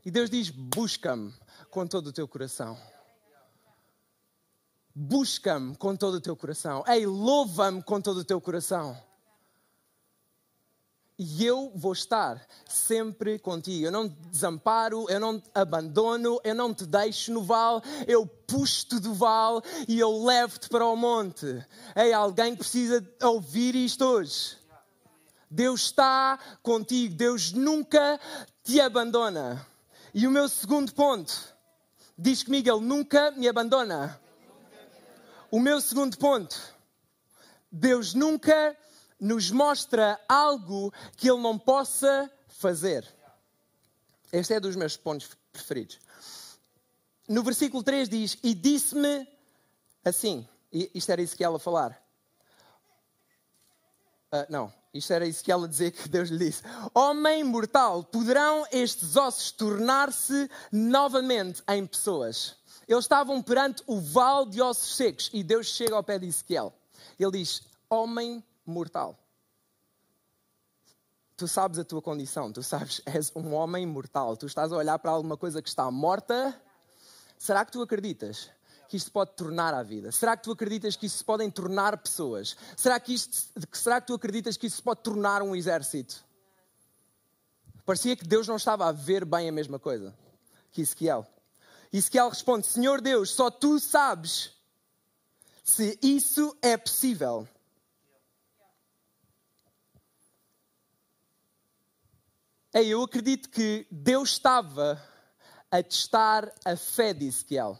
E 0.02 0.11
Deus 0.11 0.31
diz: 0.31 0.49
busca-me 0.49 1.31
com 1.71 1.87
todo 1.87 2.07
o 2.07 2.12
teu 2.12 2.26
coração. 2.26 2.78
Busca-me 4.94 5.76
com 5.76 5.96
todo 5.96 6.14
o 6.14 6.20
teu 6.20 6.36
coração. 6.36 6.84
Ei, 6.86 7.04
louva-me 7.04 7.82
com 7.82 8.00
todo 8.00 8.18
o 8.18 8.24
teu 8.24 8.40
coração. 8.40 8.96
E 11.16 11.44
eu 11.44 11.70
vou 11.74 11.92
estar 11.92 12.44
sempre 12.66 13.38
contigo. 13.38 13.86
Eu 13.86 13.92
não 13.92 14.08
te 14.08 14.16
desamparo, 14.28 15.08
eu 15.08 15.20
não 15.20 15.38
te 15.38 15.48
abandono, 15.54 16.40
eu 16.42 16.54
não 16.54 16.74
te 16.74 16.86
deixo 16.86 17.32
no 17.32 17.42
vale, 17.42 17.82
eu 18.06 18.26
puxo-te 18.26 18.98
do 18.98 19.14
vale 19.14 19.62
e 19.86 19.98
eu 19.98 20.24
levo-te 20.24 20.68
para 20.68 20.84
o 20.84 20.96
monte. 20.96 21.64
Ei, 21.94 22.12
alguém 22.12 22.56
precisa 22.56 23.04
ouvir 23.22 23.76
isto 23.76 24.04
hoje. 24.04 24.58
Deus 25.48 25.82
está 25.82 26.36
contigo, 26.62 27.14
Deus 27.14 27.52
nunca 27.52 28.18
te 28.64 28.80
abandona. 28.80 29.64
E 30.12 30.26
o 30.26 30.30
meu 30.32 30.48
segundo 30.48 30.92
ponto, 30.92 31.32
diz 32.18 32.42
comigo, 32.42 32.68
Ele 32.68 32.84
nunca 32.84 33.30
me 33.30 33.48
abandona. 33.48 34.20
O 35.54 35.61
meu 35.61 35.80
segundo 35.80 36.18
ponto, 36.18 36.61
Deus 37.70 38.12
nunca 38.12 38.76
nos 39.20 39.52
mostra 39.52 40.20
algo 40.28 40.92
que 41.16 41.30
Ele 41.30 41.40
não 41.40 41.56
possa 41.56 42.28
fazer. 42.49 43.06
Este 44.32 44.54
é 44.54 44.58
dos 44.58 44.75
meus 44.75 44.96
pontos 44.96 45.30
preferidos. 45.52 46.00
No 47.28 47.44
versículo 47.44 47.84
3 47.84 48.08
diz: 48.08 48.37
E 48.42 48.52
disse-me 48.52 49.28
assim, 50.04 50.44
e 50.73 50.90
isto 50.92 51.12
era 51.12 51.23
isso 51.23 51.37
que 51.37 51.44
ela 51.44 51.61
falar. 51.61 52.04
Uh, 54.32 54.50
não, 54.50 54.75
isto 54.92 55.12
era 55.12 55.25
isso 55.25 55.44
que 55.44 55.52
ela 55.52 55.68
dizer 55.68 55.92
que 55.92 56.08
Deus 56.08 56.30
lhe 56.30 56.46
disse: 56.46 56.64
Homem 56.92 57.44
mortal, 57.44 58.02
poderão 58.02 58.66
estes 58.73 59.14
ossos 59.14 59.52
tornar-se 59.52 60.50
novamente 60.73 61.62
em 61.68 61.87
pessoas? 61.87 62.56
Eles 62.87 63.05
estavam 63.05 63.43
perante 63.43 63.83
o 63.87 64.00
vale 64.00 64.50
de 64.50 64.61
ossos 64.61 64.97
secos 64.97 65.31
e 65.33 65.43
Deus 65.43 65.67
chega 65.67 65.95
ao 65.95 66.03
pé 66.03 66.19
de 66.19 66.26
Ezequiel. 66.26 66.73
Ele 67.19 67.33
diz: 67.33 67.62
Homem 67.88 68.43
mortal. 68.64 69.19
Tu 71.37 71.49
sabes 71.49 71.79
a 71.79 71.85
tua 71.85 72.00
condição, 72.00 72.53
tu 72.53 72.62
sabes, 72.62 73.03
és 73.07 73.33
um 73.35 73.55
homem 73.55 73.87
mortal. 73.87 74.37
Tu 74.37 74.47
estás 74.47 74.73
a 74.73 74.76
olhar 74.76 74.99
para 74.99 75.11
alguma 75.11 75.37
coisa 75.37 75.61
que 75.61 75.69
está 75.69 75.91
morta. 75.91 76.59
Será 77.37 77.64
que 77.64 77.73
tu 77.73 77.83
acreditas 77.83 78.50
que 78.88 78.97
isto 78.97 79.11
pode 79.11 79.33
tornar 79.33 79.75
a 79.75 79.83
vida? 79.83 80.12
Será 80.12 80.37
que 80.37 80.45
tu 80.45 80.53
acreditas 80.53 80.95
que 80.95 81.07
isso 81.07 81.19
se 81.19 81.25
podem 81.25 81.50
tornar 81.50 81.99
pessoas? 81.99 82.57
Será 82.76 83.00
que, 83.00 83.12
isto, 83.12 83.49
será 83.73 84.00
que 84.00 84.07
tu 84.07 84.14
acreditas 84.14 84.57
que 84.57 84.67
isso 84.67 84.76
se 84.76 84.83
pode 84.83 85.03
tornar 85.03 85.43
um 85.43 85.57
exército? 85.57 86.25
Parecia 87.85 88.17
que 88.17 88.25
Deus 88.25 88.47
não 88.47 88.57
estava 88.57 88.87
a 88.87 88.93
ver 88.93 89.25
bem 89.25 89.49
a 89.49 89.53
mesma 89.53 89.79
coisa 89.79 90.14
que 90.71 90.81
Ezequiel. 90.81 91.26
Ezequiel 91.94 92.28
responde: 92.28 92.66
Senhor 92.66 93.00
Deus, 93.00 93.30
só 93.30 93.52
tu 93.52 93.78
sabes 93.78 94.50
se 95.62 95.96
isso 96.02 96.56
é 96.60 96.76
possível. 96.76 97.48
Ei, 102.74 102.88
eu 102.88 103.00
acredito 103.00 103.48
que 103.48 103.86
Deus 103.88 104.30
estava 104.30 105.00
a 105.70 105.80
testar 105.84 106.52
a 106.64 106.76
fé 106.76 107.14
de 107.14 107.28
Ezequiel. 107.28 107.78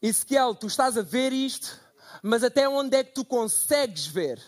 Ezequiel, 0.00 0.54
tu 0.54 0.68
estás 0.68 0.96
a 0.96 1.02
ver 1.02 1.32
isto, 1.32 1.80
mas 2.22 2.44
até 2.44 2.68
onde 2.68 2.96
é 2.96 3.02
que 3.02 3.12
tu 3.12 3.24
consegues 3.24 4.06
ver? 4.06 4.40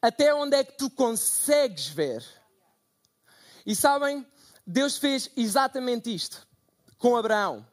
Até 0.00 0.32
onde 0.32 0.56
é 0.56 0.62
que 0.62 0.78
tu 0.78 0.88
consegues 0.88 1.88
ver? 1.88 2.24
E 3.66 3.74
sabem, 3.74 4.24
Deus 4.64 4.96
fez 4.96 5.28
exatamente 5.36 6.14
isto 6.14 6.51
com 7.02 7.16
Abraão. 7.16 7.66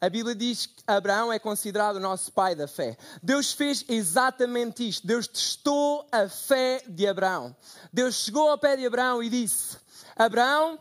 A 0.00 0.08
Bíblia 0.10 0.34
diz 0.34 0.66
que 0.66 0.82
Abraão 0.88 1.32
é 1.32 1.38
considerado 1.38 1.96
o 1.96 2.00
nosso 2.00 2.32
pai 2.32 2.56
da 2.56 2.66
fé. 2.66 2.98
Deus 3.22 3.52
fez 3.52 3.84
exatamente 3.88 4.86
isto. 4.86 5.06
Deus 5.06 5.28
testou 5.28 6.04
a 6.10 6.28
fé 6.28 6.82
de 6.88 7.06
Abraão. 7.06 7.56
Deus 7.92 8.16
chegou 8.16 8.50
ao 8.50 8.58
pé 8.58 8.76
de 8.76 8.84
Abraão 8.84 9.22
e 9.22 9.30
disse: 9.30 9.78
Abraão, 10.16 10.78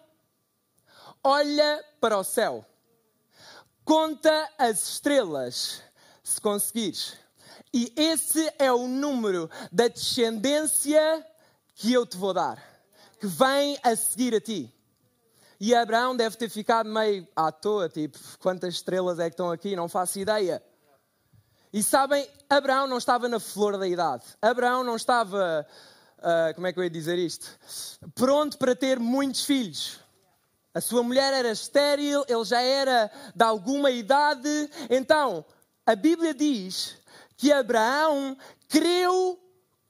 olha 1.24 1.86
para 2.02 2.18
o 2.18 2.24
céu, 2.24 2.66
conta 3.86 4.50
as 4.58 4.90
estrelas, 4.90 5.84
se 6.24 6.42
conseguires. 6.42 7.14
E 7.72 7.94
esse 7.96 8.52
é 8.58 8.74
o 8.74 8.88
número 8.88 9.48
da 9.72 9.88
descendência 9.88 11.26
que 11.76 11.94
eu 11.94 12.04
te 12.04 12.18
vou 12.18 12.34
dar, 12.34 12.58
que 13.20 13.28
vem 13.28 13.78
a 13.84 13.96
seguir 13.96 14.34
a 14.34 14.42
ti. 14.42 14.73
E 15.60 15.74
Abraão 15.74 16.16
deve 16.16 16.36
ter 16.38 16.50
ficado 16.50 16.90
meio 16.90 17.28
à 17.36 17.52
toa, 17.52 17.88
tipo, 17.90 18.18
quantas 18.40 18.76
estrelas 18.76 19.20
é 19.20 19.30
que 19.30 19.34
estão 19.34 19.52
aqui? 19.52 19.76
Não 19.76 19.88
faço 19.88 20.20
ideia. 20.20 20.62
E 21.72 21.82
sabem, 21.82 22.28
Abraão 22.50 22.86
não 22.88 22.98
estava 22.98 23.28
na 23.28 23.40
flor 23.40 23.78
da 23.78 23.88
idade. 23.88 24.24
Abraão 24.42 24.84
não 24.84 24.96
estava, 24.96 25.66
uh, 26.20 26.54
como 26.54 26.68
é 26.68 26.74
que 26.74 26.80
eu 26.80 26.84
ia 26.84 26.90
dizer 26.90 27.18
isto? 27.18 27.48
Pronto 28.14 28.58
para 28.58 28.76
ter 28.76 29.00
muitos 29.00 29.44
filhos. 29.44 30.00
A 30.74 30.82
sua 30.82 31.04
mulher 31.04 31.34
era 31.34 31.52
estéril, 31.52 32.26
ele 32.28 32.46
já 32.46 32.62
era 32.62 33.12
de 33.36 33.44
alguma 33.44 33.92
idade. 33.92 34.70
Então, 34.90 35.46
a 35.86 35.96
Bíblia 35.96 36.34
diz 36.34 36.96
que 37.38 37.52
Abraão 37.52 38.38
creu 38.70 39.40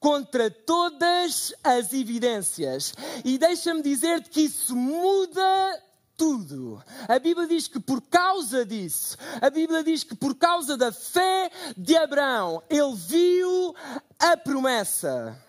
contra 0.03 0.51
todas 0.51 1.53
as 1.63 1.93
evidências. 1.93 2.93
E 3.23 3.37
deixa-me 3.37 3.81
dizer-te 3.81 4.29
que 4.29 4.41
isso 4.41 4.75
muda 4.75 5.81
tudo. 6.17 6.83
A 7.07 7.17
Bíblia 7.17 7.47
diz 7.47 7.69
que 7.69 7.79
por 7.79 8.01
causa 8.01 8.65
disso, 8.65 9.17
a 9.41 9.49
Bíblia 9.49 9.81
diz 9.81 10.03
que 10.03 10.13
por 10.13 10.35
causa 10.35 10.75
da 10.75 10.91
fé 10.91 11.49
de 11.77 11.95
Abraão, 11.95 12.61
ele 12.69 12.93
viu 12.95 13.73
a 14.19 14.35
promessa. 14.35 15.41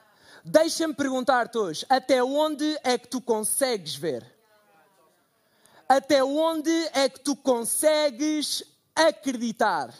Deixa-me 0.44 0.94
perguntar-te 0.94 1.58
hoje: 1.58 1.84
até 1.88 2.22
onde 2.22 2.78
é 2.84 2.96
que 2.96 3.08
tu 3.08 3.20
consegues 3.20 3.96
ver? 3.96 4.24
Até 5.88 6.22
onde 6.22 6.70
é 6.92 7.08
que 7.08 7.18
tu 7.18 7.34
consegues 7.34 8.62
acreditar? 8.94 9.92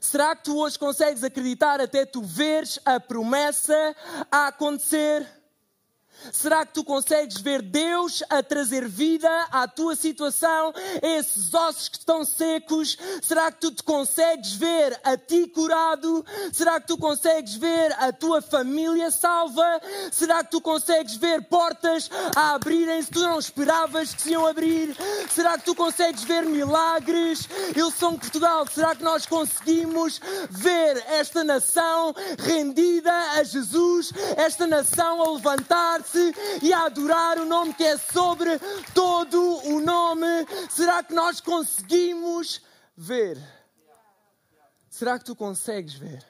Será 0.00 0.34
que 0.34 0.44
tu 0.44 0.58
hoje 0.58 0.78
consegues 0.78 1.22
acreditar 1.22 1.78
até 1.78 2.06
tu 2.06 2.22
veres 2.22 2.80
a 2.86 2.98
promessa 2.98 3.94
a 4.32 4.46
acontecer? 4.46 5.39
Será 6.32 6.64
que 6.66 6.74
tu 6.74 6.84
consegues 6.84 7.40
ver 7.40 7.62
Deus 7.62 8.22
a 8.28 8.42
trazer 8.42 8.86
vida 8.88 9.28
à 9.50 9.66
tua 9.66 9.96
situação, 9.96 10.72
esses 11.02 11.52
ossos 11.52 11.88
que 11.88 11.98
estão 11.98 12.24
secos? 12.24 12.96
Será 13.22 13.50
que 13.50 13.60
tu 13.60 13.70
te 13.70 13.82
consegues 13.82 14.52
ver 14.52 14.98
a 15.02 15.16
ti 15.16 15.46
curado? 15.48 16.24
Será 16.52 16.80
que 16.80 16.86
tu 16.86 16.98
consegues 16.98 17.54
ver 17.54 17.92
a 17.98 18.12
tua 18.12 18.42
família 18.42 19.10
salva? 19.10 19.80
Será 20.12 20.44
que 20.44 20.50
tu 20.50 20.60
consegues 20.60 21.16
ver 21.16 21.42
portas 21.44 22.10
a 22.36 22.54
abrirem 22.54 23.02
se 23.02 23.10
tu 23.10 23.20
não 23.20 23.38
esperavas 23.38 24.14
que 24.14 24.22
se 24.22 24.30
iam 24.30 24.46
abrir? 24.46 24.94
Será 25.30 25.58
que 25.58 25.64
tu 25.64 25.74
consegues 25.74 26.22
ver 26.24 26.44
milagres? 26.44 27.48
Eu 27.74 27.90
sou 27.90 28.10
Portugal, 28.18 28.66
será 28.72 28.94
que 28.94 29.02
nós 29.02 29.26
conseguimos 29.26 30.20
ver 30.50 31.02
esta 31.08 31.42
nação 31.42 32.14
rendida 32.38 33.12
a 33.32 33.42
Jesus, 33.42 34.12
esta 34.36 34.66
nação 34.66 35.22
a 35.22 35.32
levantar-se? 35.32 36.09
E 36.62 36.72
a 36.72 36.84
adorar 36.84 37.38
o 37.38 37.44
nome 37.44 37.74
que 37.74 37.84
é 37.84 37.96
sobre 37.96 38.58
todo 38.94 39.40
o 39.66 39.80
nome. 39.80 40.26
Será 40.70 41.02
que 41.02 41.14
nós 41.14 41.40
conseguimos 41.40 42.62
ver? 42.96 43.38
Será 44.88 45.18
que 45.18 45.24
tu 45.24 45.36
consegues 45.36 45.94
ver? 45.94 46.24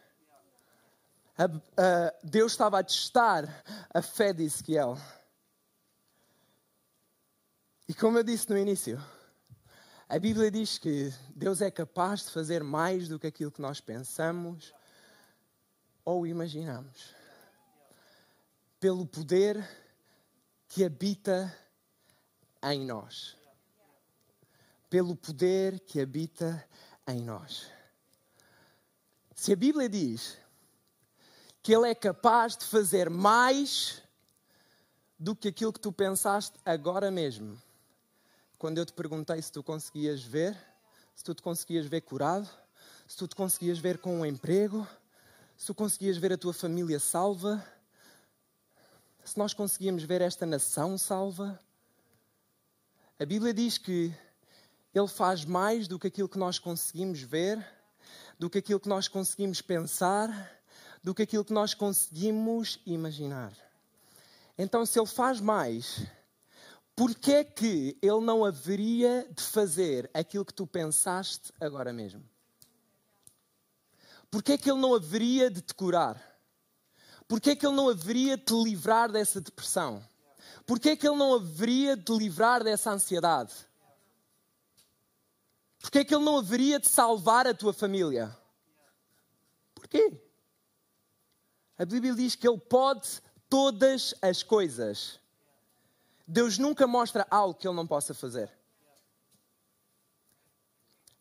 Deus 2.22 2.52
estava 2.52 2.78
a 2.78 2.84
testar 2.84 3.62
a 3.92 4.02
fé 4.02 4.32
de 4.32 4.44
Ezequiel. 4.44 4.98
E 7.88 7.94
como 7.94 8.18
eu 8.18 8.22
disse 8.22 8.48
no 8.50 8.58
início, 8.58 9.02
a 10.08 10.18
Bíblia 10.18 10.50
diz 10.50 10.76
que 10.76 11.12
Deus 11.34 11.60
é 11.60 11.70
capaz 11.70 12.26
de 12.26 12.30
fazer 12.30 12.62
mais 12.62 13.08
do 13.08 13.18
que 13.18 13.26
aquilo 13.26 13.50
que 13.50 13.62
nós 13.62 13.80
pensamos 13.80 14.72
ou 16.04 16.26
imaginamos. 16.26 17.14
Pelo 18.80 19.06
poder 19.06 19.68
que 20.66 20.82
habita 20.82 21.54
em 22.62 22.86
nós. 22.86 23.36
Pelo 24.88 25.14
poder 25.14 25.80
que 25.80 26.00
habita 26.00 26.66
em 27.06 27.20
nós. 27.20 27.70
Se 29.36 29.52
a 29.52 29.56
Bíblia 29.56 29.88
diz 29.88 30.38
que 31.62 31.74
Ele 31.74 31.90
é 31.90 31.94
capaz 31.94 32.56
de 32.56 32.64
fazer 32.64 33.10
mais 33.10 34.02
do 35.18 35.36
que 35.36 35.48
aquilo 35.48 35.72
que 35.72 35.80
tu 35.80 35.92
pensaste 35.92 36.58
agora 36.64 37.10
mesmo, 37.10 37.60
quando 38.58 38.78
eu 38.78 38.86
te 38.86 38.92
perguntei 38.94 39.40
se 39.42 39.52
tu 39.52 39.62
conseguias 39.62 40.22
ver, 40.22 40.56
se 41.14 41.22
tu 41.22 41.34
te 41.34 41.42
conseguias 41.42 41.84
ver 41.84 42.00
curado, 42.00 42.48
se 43.06 43.16
tu 43.16 43.28
te 43.28 43.36
conseguias 43.36 43.78
ver 43.78 43.98
com 43.98 44.20
um 44.20 44.26
emprego, 44.26 44.88
se 45.56 45.66
tu 45.66 45.74
conseguias 45.74 46.16
ver 46.16 46.32
a 46.32 46.38
tua 46.38 46.54
família 46.54 46.98
salva, 46.98 47.62
se 49.24 49.38
nós 49.38 49.52
conseguíamos 49.54 50.02
ver 50.02 50.20
esta 50.20 50.46
nação 50.46 50.96
salva. 50.96 51.60
A 53.18 53.24
Bíblia 53.24 53.52
diz 53.52 53.78
que 53.78 54.12
Ele 54.94 55.08
faz 55.08 55.44
mais 55.44 55.86
do 55.86 55.98
que 55.98 56.06
aquilo 56.06 56.28
que 56.28 56.38
nós 56.38 56.58
conseguimos 56.58 57.20
ver, 57.20 57.64
do 58.38 58.48
que 58.48 58.58
aquilo 58.58 58.80
que 58.80 58.88
nós 58.88 59.08
conseguimos 59.08 59.60
pensar, 59.60 60.30
do 61.02 61.14
que 61.14 61.22
aquilo 61.22 61.44
que 61.44 61.52
nós 61.52 61.74
conseguimos 61.74 62.80
imaginar. 62.86 63.52
Então, 64.56 64.84
se 64.84 64.98
Ele 64.98 65.06
faz 65.06 65.40
mais, 65.40 66.06
por 66.96 67.14
que 67.14 67.32
é 67.32 67.44
que 67.44 67.96
Ele 68.02 68.20
não 68.20 68.44
haveria 68.44 69.26
de 69.34 69.42
fazer 69.42 70.10
aquilo 70.12 70.44
que 70.44 70.54
tu 70.54 70.66
pensaste 70.66 71.52
agora 71.60 71.92
mesmo? 71.92 72.22
Por 74.30 74.42
que 74.42 74.52
é 74.52 74.58
que 74.58 74.70
Ele 74.70 74.80
não 74.80 74.94
haveria 74.94 75.50
de 75.50 75.60
te 75.60 75.74
curar? 75.74 76.29
Por 77.30 77.40
que 77.40 77.50
é 77.50 77.54
que 77.54 77.64
Ele 77.64 77.76
não 77.76 77.88
haveria 77.88 78.36
de 78.36 78.42
te 78.42 78.54
livrar 78.54 79.08
dessa 79.08 79.40
depressão? 79.40 80.04
Por 80.66 80.80
que 80.80 80.88
é 80.88 80.96
que 80.96 81.06
Ele 81.06 81.16
não 81.16 81.34
haveria 81.34 81.96
de 81.96 82.02
te 82.02 82.12
livrar 82.12 82.64
dessa 82.64 82.90
ansiedade? 82.90 83.54
Por 85.78 85.92
que 85.92 86.00
é 86.00 86.04
que 86.04 86.12
Ele 86.12 86.24
não 86.24 86.38
haveria 86.38 86.80
de 86.80 86.88
salvar 86.88 87.46
a 87.46 87.54
tua 87.54 87.72
família? 87.72 88.36
Porquê? 89.76 90.20
A 91.78 91.84
Bíblia 91.84 92.16
diz 92.16 92.34
que 92.34 92.48
Ele 92.48 92.58
pode 92.58 93.22
todas 93.48 94.12
as 94.20 94.42
coisas. 94.42 95.20
Deus 96.26 96.58
nunca 96.58 96.84
mostra 96.84 97.24
algo 97.30 97.54
que 97.54 97.68
Ele 97.68 97.76
não 97.76 97.86
possa 97.86 98.12
fazer. 98.12 98.50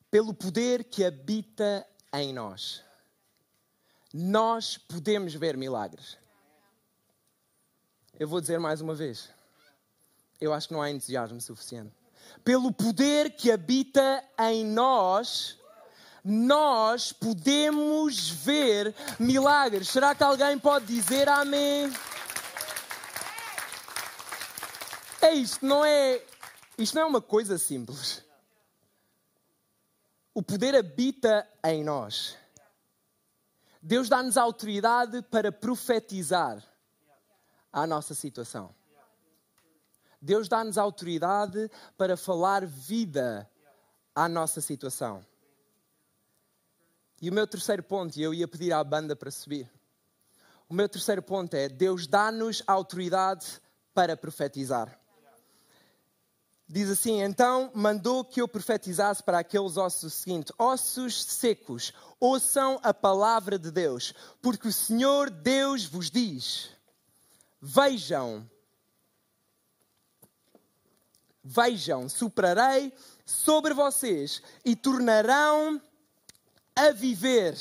Pelo 0.10 0.34
poder 0.34 0.86
que 0.86 1.06
habita 1.06 1.86
em 2.12 2.34
nós, 2.34 2.84
nós 4.14 4.78
podemos 4.78 5.34
ver 5.34 5.56
milagres. 5.56 6.18
Eu 8.20 8.28
vou 8.28 8.42
dizer 8.42 8.60
mais 8.60 8.82
uma 8.82 8.96
vez. 8.96 9.30
Eu 10.42 10.54
acho 10.54 10.68
que 10.68 10.74
não 10.74 10.82
há 10.82 10.90
entusiasmo 10.90 11.40
suficiente. 11.40 11.94
Pelo 12.44 12.72
poder 12.72 13.32
que 13.32 13.52
habita 13.52 14.24
em 14.40 14.66
nós, 14.66 15.58
nós 16.24 17.12
podemos 17.12 18.30
ver 18.30 18.96
milagres. 19.20 19.90
Será 19.90 20.14
que 20.16 20.24
alguém 20.24 20.58
pode 20.58 20.86
dizer 20.86 21.28
amém? 21.28 21.92
É 25.22 25.34
isto, 25.34 25.66
não 25.66 25.84
é. 25.84 26.22
Isto 26.78 26.96
não 26.96 27.02
é 27.04 27.06
uma 27.06 27.22
coisa 27.22 27.58
simples. 27.58 28.24
O 30.34 30.42
poder 30.42 30.76
habita 30.76 31.48
em 31.66 31.84
nós. 31.84 32.39
Deus 33.82 34.10
dá-nos 34.10 34.38
autoridade 34.38 35.22
para 35.24 35.52
profetizar 35.52 36.64
a 37.72 37.88
nossa 37.88 38.14
situação. 38.14 38.74
Deus 40.22 40.50
dá-nos 40.50 40.78
autoridade 40.78 41.72
para 41.98 42.18
falar 42.18 42.66
vida 42.66 43.50
à 44.14 44.28
nossa 44.28 44.60
situação. 44.60 45.26
E 47.22 47.30
o 47.30 47.34
meu 47.34 47.48
terceiro 47.48 47.84
ponto, 47.84 48.18
e 48.18 48.22
eu 48.24 48.34
ia 48.34 48.48
pedir 48.48 48.74
à 48.74 48.84
banda 48.84 49.16
para 49.16 49.32
subir. 49.32 49.70
O 50.68 50.74
meu 50.74 50.90
terceiro 50.90 51.22
ponto 51.22 51.54
é: 51.54 51.70
Deus 51.70 52.06
dá-nos 52.06 52.62
autoridade 52.68 53.62
para 53.94 54.16
profetizar. 54.18 54.99
Diz 56.72 56.88
assim: 56.88 57.24
Então 57.24 57.72
mandou 57.74 58.24
que 58.24 58.40
eu 58.40 58.48
profetizasse 58.48 59.24
para 59.24 59.40
aqueles 59.40 59.76
ossos 59.76 60.04
o 60.04 60.10
seguinte: 60.16 60.54
Ossos 60.56 61.24
secos, 61.24 61.92
ouçam 62.20 62.80
a 62.84 62.94
palavra 62.94 63.58
de 63.58 63.72
Deus, 63.72 64.14
porque 64.40 64.68
o 64.68 64.74
Senhor 64.74 65.32
Deus 65.32 65.86
vos 65.86 66.12
diz: 66.12 66.70
Vejam, 67.60 68.48
vejam, 71.44 72.08
soprarei 72.08 72.94
sobre 73.26 73.74
vocês 73.74 74.40
e 74.64 74.76
tornarão 74.76 75.82
a 76.76 76.92
viver. 76.92 77.58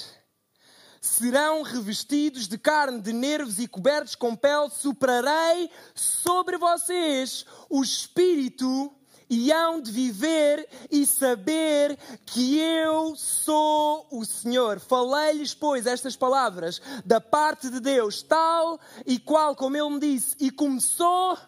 Serão 1.00 1.62
revestidos 1.62 2.46
de 2.46 2.58
carne 2.58 3.00
de 3.00 3.14
nervos 3.14 3.58
e 3.58 3.66
cobertos 3.66 4.14
com 4.14 4.36
pele, 4.36 4.68
soprarei 4.68 5.70
sobre 5.94 6.58
vocês 6.58 7.46
o 7.70 7.82
espírito 7.82 8.97
e 9.28 9.52
hão 9.52 9.80
de 9.80 9.90
viver 9.90 10.68
e 10.90 11.04
saber 11.06 11.98
que 12.24 12.58
eu 12.58 13.14
sou 13.16 14.06
o 14.10 14.24
Senhor. 14.24 14.80
Falei-lhes, 14.80 15.54
pois, 15.54 15.86
estas 15.86 16.16
palavras 16.16 16.80
da 17.04 17.20
parte 17.20 17.68
de 17.70 17.80
Deus, 17.80 18.22
tal 18.22 18.80
e 19.06 19.18
qual 19.18 19.54
como 19.54 19.76
Ele 19.76 19.90
me 19.90 20.00
disse, 20.00 20.36
e 20.40 20.50
começou 20.50 21.38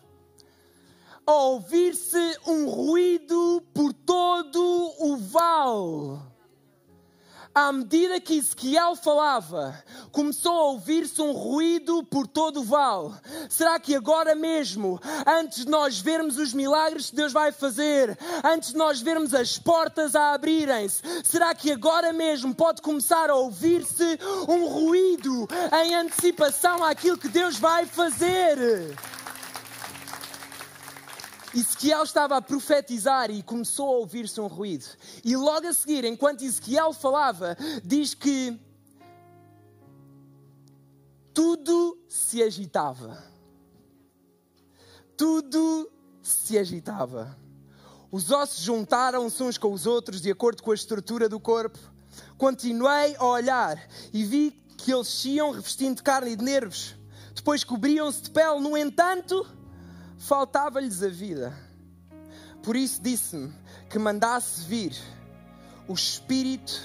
a 1.26 1.32
ouvir-se 1.32 2.38
um 2.46 2.68
ruído 2.68 3.62
por 3.72 3.92
todo 3.92 4.94
o 4.98 5.16
vale 5.16 6.29
à 7.54 7.72
medida 7.72 8.20
que 8.20 8.38
Ezequiel 8.38 8.94
falava, 8.94 9.74
começou 10.12 10.52
a 10.52 10.64
ouvir-se 10.66 11.20
um 11.20 11.32
ruído 11.32 12.04
por 12.04 12.26
todo 12.26 12.60
o 12.60 12.64
vale. 12.64 13.14
Será 13.48 13.78
que 13.78 13.94
agora 13.94 14.34
mesmo, 14.34 15.00
antes 15.26 15.64
de 15.64 15.70
nós 15.70 15.98
vermos 15.98 16.38
os 16.38 16.54
milagres 16.54 17.10
que 17.10 17.16
Deus 17.16 17.32
vai 17.32 17.50
fazer, 17.50 18.16
antes 18.44 18.70
de 18.70 18.76
nós 18.76 19.00
vermos 19.00 19.34
as 19.34 19.58
portas 19.58 20.14
a 20.14 20.32
abrirem-se, 20.32 21.02
será 21.24 21.54
que 21.54 21.72
agora 21.72 22.12
mesmo 22.12 22.54
pode 22.54 22.80
começar 22.82 23.30
a 23.30 23.34
ouvir-se 23.34 24.18
um 24.48 24.66
ruído 24.66 25.48
em 25.84 25.94
antecipação 25.94 26.84
àquilo 26.84 27.18
que 27.18 27.28
Deus 27.28 27.56
vai 27.56 27.84
fazer? 27.84 28.58
Ezequiel 31.54 32.04
estava 32.04 32.36
a 32.36 32.42
profetizar 32.42 33.30
e 33.30 33.42
começou 33.42 33.88
a 33.88 33.98
ouvir-se 33.98 34.40
um 34.40 34.46
ruído. 34.46 34.86
E 35.24 35.36
logo 35.36 35.66
a 35.66 35.72
seguir, 35.72 36.04
enquanto 36.04 36.42
Ezequiel 36.42 36.92
falava, 36.92 37.56
diz 37.84 38.14
que 38.14 38.58
tudo 41.34 41.98
se 42.08 42.42
agitava. 42.42 43.22
Tudo 45.16 45.90
se 46.22 46.58
agitava. 46.58 47.36
Os 48.12 48.30
ossos 48.30 48.62
juntaram-se 48.62 49.42
uns 49.42 49.58
com 49.58 49.72
os 49.72 49.86
outros 49.86 50.20
de 50.20 50.30
acordo 50.30 50.62
com 50.62 50.70
a 50.70 50.74
estrutura 50.74 51.28
do 51.28 51.38
corpo. 51.38 51.78
Continuei 52.36 53.14
a 53.16 53.24
olhar 53.24 53.80
e 54.12 54.24
vi 54.24 54.50
que 54.76 54.92
eles 54.92 55.24
iam 55.24 55.50
revestindo 55.50 55.96
de 55.96 56.02
carne 56.02 56.32
e 56.32 56.36
de 56.36 56.44
nervos. 56.44 56.96
Depois 57.34 57.62
cobriam-se 57.62 58.22
de 58.22 58.30
pele. 58.30 58.60
No 58.60 58.76
entanto, 58.76 59.46
faltava-lhes 60.20 61.02
a 61.02 61.08
vida. 61.08 61.52
Por 62.62 62.76
isso 62.76 63.00
disse-me 63.00 63.52
que 63.88 63.98
mandasse 63.98 64.62
vir 64.62 64.94
o 65.88 65.94
Espírito 65.94 66.80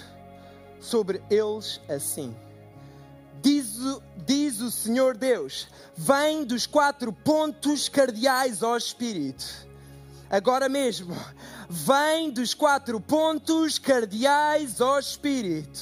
sobre 0.79 1.21
eles 1.29 1.81
assim. 1.89 2.33
Diz, 3.41 3.75
diz 4.25 4.61
o 4.61 4.71
Senhor 4.71 5.17
Deus: 5.17 5.67
vem 5.95 6.45
dos 6.45 6.65
quatro 6.65 7.11
pontos 7.11 7.89
cardeais 7.89 8.63
ao 8.63 8.77
Espírito. 8.77 9.45
Agora 10.29 10.69
mesmo, 10.69 11.15
vem 11.69 12.31
dos 12.31 12.53
quatro 12.53 12.99
pontos 13.01 13.77
cardeais 13.77 14.79
ao 14.79 14.97
Espírito 14.97 15.81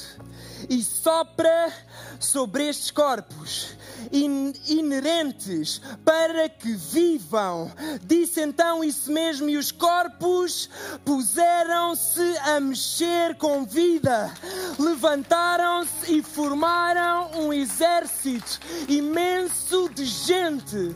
e 0.68 0.84
sopra 0.84 1.72
sobre 2.20 2.68
estes 2.68 2.90
corpos 2.90 3.76
inerentes 4.12 5.82
para 6.04 6.50
que 6.50 6.74
vivam. 6.74 7.72
Disse 8.04 8.42
então 8.42 8.84
isso 8.84 9.12
mesmo, 9.12 9.50
e 9.50 9.58
os 9.58 9.72
corpos 9.72 10.70
puseram-se 11.06 12.38
a 12.40 12.60
mexer 12.60 13.36
com 13.38 13.66
vida, 13.66 14.34
levantaram-se 14.80 16.18
e 16.18 16.24
formaram 16.24 17.32
um 17.42 17.54
exército 17.54 18.60
imenso 18.88 19.90
de 19.90 20.06
gente. 20.06 20.96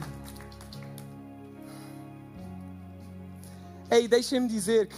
Ei, 3.90 4.08
deixem-me 4.08 4.48
dizer 4.48 4.88
que 4.88 4.96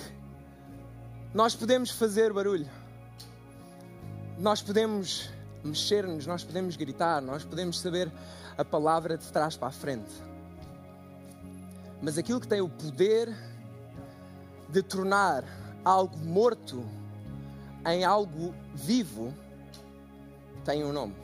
nós 1.34 1.56
podemos 1.56 1.92
fazer 1.92 2.34
barulho, 2.34 2.68
nós 4.40 4.62
podemos 4.62 5.30
mexer-nos, 5.64 6.26
nós 6.26 6.44
podemos 6.44 6.76
gritar, 6.76 7.22
nós 7.22 7.44
podemos 7.44 7.80
saber 7.80 8.12
a 8.58 8.66
palavra 8.66 9.18
de 9.18 9.26
trás 9.28 9.56
para 9.56 9.68
a 9.68 9.72
frente. 9.72 10.12
Mas 12.02 12.18
aquilo 12.18 12.40
que 12.40 12.48
tem 12.48 12.62
o 12.62 12.70
poder 12.70 13.36
de 14.70 14.82
tornar 14.82 15.44
algo 15.84 16.18
morto 16.18 16.84
em 17.86 18.04
algo 18.04 18.54
vivo 18.74 19.34
tem 20.64 20.84
um 20.84 20.94
nome. 20.94 21.16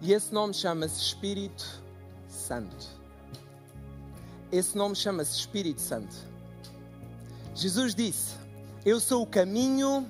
E 0.00 0.12
esse 0.12 0.32
nome 0.32 0.54
chama-se 0.54 1.00
Espírito 1.00 1.82
Santo. 2.28 2.86
Esse 4.52 4.76
nome 4.76 4.94
chama-se 4.94 5.36
Espírito 5.38 5.80
Santo. 5.80 6.14
Jesus 7.54 7.94
disse: 7.94 8.36
Eu 8.84 9.00
sou 9.00 9.22
o 9.22 9.26
caminho, 9.26 10.06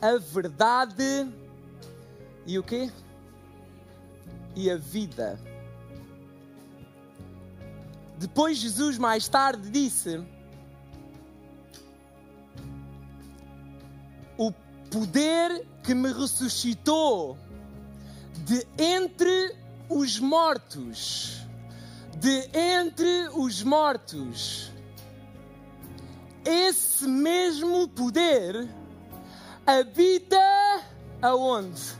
a 0.00 0.16
verdade 0.18 1.28
e 2.46 2.58
o 2.58 2.62
quê? 2.62 2.90
E 4.56 4.70
a 4.70 4.76
vida. 4.76 5.38
Depois 8.18 8.58
Jesus 8.58 8.98
mais 8.98 9.28
tarde 9.28 9.70
disse: 9.70 10.22
O 14.36 14.52
poder 14.90 15.66
que 15.82 15.94
me 15.94 16.12
ressuscitou 16.12 17.38
de 18.44 18.66
entre 18.78 19.54
os 19.88 20.18
mortos, 20.18 21.46
de 22.18 22.50
entre 22.56 23.28
os 23.34 23.62
mortos, 23.62 24.72
esse 26.44 27.06
mesmo 27.06 27.86
poder 27.88 28.79
habita 29.70 30.82
aonde? 31.22 31.94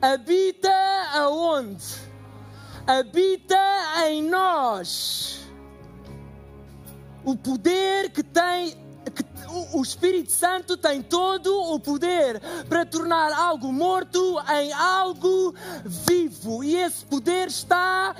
Habita 0.00 0.72
aonde? 1.14 1.84
Habita 2.86 3.58
em 4.06 4.22
nós. 4.22 5.40
O 7.24 7.36
poder 7.36 8.10
que 8.10 8.22
tem 8.22 8.76
o 9.72 9.82
Espírito 9.82 10.30
Santo 10.32 10.76
tem 10.76 11.02
todo 11.02 11.52
o 11.72 11.80
poder 11.80 12.40
para 12.68 12.84
tornar 12.86 13.32
algo 13.32 13.72
morto 13.72 14.40
em 14.48 14.72
algo 14.72 15.54
vivo. 15.84 16.62
E 16.62 16.76
esse 16.76 17.04
poder 17.04 17.48
está 17.48 18.14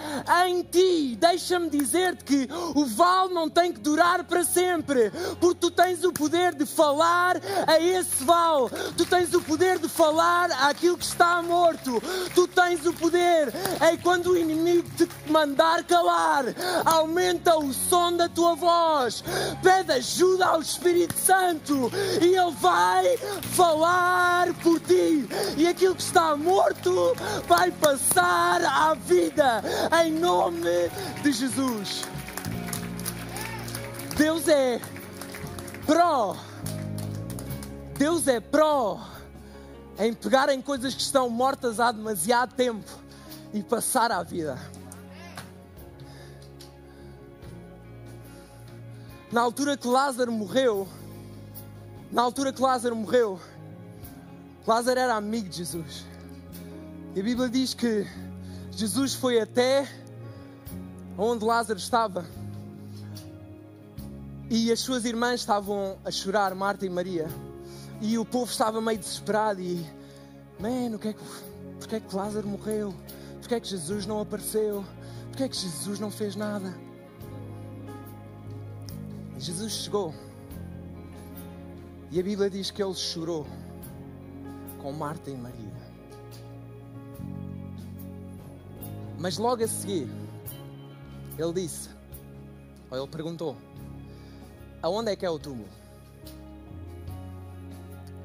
em 0.46 0.62
ti. 0.62 1.16
Deixa-me 1.20 1.70
dizer-te 1.70 2.24
que 2.24 2.48
o 2.74 2.84
val 2.84 3.28
não 3.28 3.48
tem 3.48 3.72
que 3.72 3.80
durar 3.80 4.24
para 4.24 4.44
sempre, 4.44 5.10
porque 5.40 5.60
tu 5.60 5.70
tens 5.70 6.04
o 6.04 6.12
poder 6.12 6.54
de 6.54 6.66
falar 6.66 7.36
a 7.66 7.80
esse 7.80 8.24
val. 8.24 8.70
Tu 8.96 9.06
tens 9.06 9.32
o 9.34 9.40
poder 9.40 9.78
de 9.78 9.88
falar 9.88 10.50
àquilo 10.68 10.98
que 10.98 11.04
está 11.04 11.42
morto. 11.42 12.02
Tu 12.34 12.48
tens 12.48 12.84
o 12.86 12.92
poder. 12.92 13.52
E 13.92 13.96
quando 13.98 14.30
o 14.30 14.36
inimigo 14.36 14.88
te 14.96 15.08
mandar 15.30 15.84
calar, 15.84 16.44
aumenta 16.84 17.56
o 17.58 17.72
som 17.72 18.16
da 18.16 18.28
tua 18.28 18.54
voz. 18.54 19.22
Pede 19.62 19.92
ajuda 19.92 20.46
ao 20.46 20.60
Espírito 20.60 21.19
Santo 21.20 21.90
e 22.20 22.34
Ele 22.34 22.50
vai 22.58 23.16
falar 23.54 24.52
por 24.62 24.80
ti. 24.80 25.28
E 25.56 25.66
aquilo 25.66 25.94
que 25.94 26.02
está 26.02 26.36
morto 26.36 27.14
vai 27.46 27.70
passar 27.70 28.64
à 28.64 28.94
vida 28.94 29.62
em 30.04 30.12
nome 30.12 30.90
de 31.22 31.32
Jesus. 31.32 32.04
Deus 34.16 34.48
é 34.48 34.80
pró. 35.86 36.36
Deus 37.96 38.26
é 38.26 38.40
pró 38.40 39.00
em 39.98 40.14
pegar 40.14 40.48
em 40.48 40.62
coisas 40.62 40.94
que 40.94 41.02
estão 41.02 41.28
mortas 41.28 41.78
há 41.78 41.92
demasiado 41.92 42.54
tempo 42.54 42.90
e 43.52 43.62
passar 43.62 44.10
à 44.10 44.22
vida. 44.22 44.58
Na 49.30 49.42
altura 49.42 49.76
que 49.76 49.86
Lázaro 49.86 50.32
morreu, 50.32 50.88
na 52.12 52.22
altura 52.22 52.52
que 52.52 52.60
Lázaro 52.60 52.96
morreu, 52.96 53.40
Lázaro 54.66 54.98
era 54.98 55.14
amigo 55.14 55.48
de 55.48 55.58
Jesus. 55.58 56.04
E 57.14 57.20
a 57.20 57.22
Bíblia 57.22 57.48
diz 57.48 57.74
que 57.74 58.06
Jesus 58.72 59.14
foi 59.14 59.40
até 59.40 59.88
onde 61.16 61.44
Lázaro 61.44 61.78
estava. 61.78 62.24
E 64.48 64.72
as 64.72 64.80
suas 64.80 65.04
irmãs 65.04 65.40
estavam 65.40 65.96
a 66.04 66.10
chorar, 66.10 66.54
Marta 66.54 66.84
e 66.84 66.90
Maria. 66.90 67.28
E 68.00 68.18
o 68.18 68.24
povo 68.24 68.50
estava 68.50 68.80
meio 68.80 68.98
desesperado 68.98 69.60
e, 69.60 69.86
mano, 70.58 70.96
é 70.96 71.12
que, 71.12 71.20
porque 71.78 71.96
é 71.96 72.00
que 72.00 72.16
Lázaro 72.16 72.48
morreu? 72.48 72.94
Porque 73.40 73.54
é 73.54 73.60
que 73.60 73.68
Jesus 73.68 74.06
não 74.06 74.20
apareceu? 74.20 74.84
Porque 75.28 75.44
é 75.44 75.48
que 75.48 75.56
Jesus 75.56 76.00
não 76.00 76.10
fez 76.10 76.34
nada? 76.34 76.74
Jesus 79.38 79.72
chegou. 79.72 80.14
E 82.10 82.18
a 82.18 82.22
Bíblia 82.22 82.50
diz 82.50 82.72
que 82.72 82.82
ele 82.82 82.94
chorou 82.94 83.46
com 84.82 84.92
Marta 84.92 85.30
e 85.30 85.36
Maria. 85.36 85.70
Mas 89.16 89.38
logo 89.38 89.62
a 89.62 89.68
seguir, 89.68 90.08
ele 91.38 91.52
disse, 91.52 91.88
ou 92.90 92.98
ele 92.98 93.06
perguntou: 93.06 93.56
Aonde 94.82 95.12
é 95.12 95.16
que 95.16 95.24
é 95.24 95.30
o 95.30 95.38
túmulo? 95.38 95.68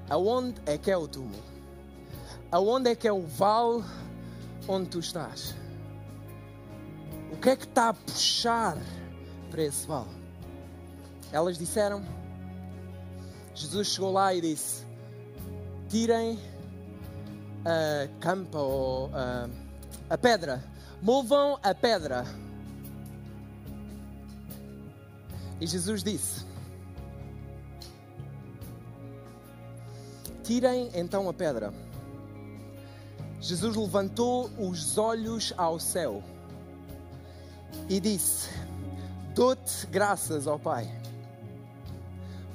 Aonde 0.10 0.60
é 0.66 0.78
que 0.78 0.90
é 0.90 0.98
o 0.98 1.08
túmulo? 1.08 1.44
Aonde 2.52 2.90
é 2.90 2.96
que 2.96 3.08
é 3.08 3.12
o 3.12 3.22
vale 3.22 3.84
onde 4.68 4.90
tu 4.90 5.00
estás? 5.00 5.54
O 7.32 7.38
que 7.38 7.50
é 7.50 7.56
que 7.56 7.66
está 7.66 7.90
a 7.90 7.94
puxar 7.94 8.78
para 9.52 9.62
esse 9.62 9.86
vale? 9.86 10.10
Elas 11.32 11.58
disseram: 11.58 12.04
Jesus 13.56 13.88
chegou 13.88 14.12
lá 14.12 14.34
e 14.34 14.42
disse: 14.42 14.86
Tirem 15.88 16.38
a 17.64 18.08
campa 18.20 18.60
ou 18.60 19.10
a, 19.14 19.48
a 20.10 20.18
pedra, 20.18 20.62
movam 21.02 21.58
a 21.64 21.74
pedra. 21.74 22.26
E 25.62 25.66
Jesus 25.66 26.04
disse: 26.04 26.46
Tirem 30.44 30.92
então 30.94 31.30
a 31.30 31.34
pedra. 31.34 31.74
Jesus 33.40 33.76
levantou 33.76 34.50
os 34.58 34.98
olhos 34.98 35.54
ao 35.56 35.80
céu 35.80 36.22
e 37.88 38.02
disse: 38.02 38.50
Dou-te 39.34 39.88
graças, 39.88 40.46
ó 40.46 40.58
Pai 40.58 41.05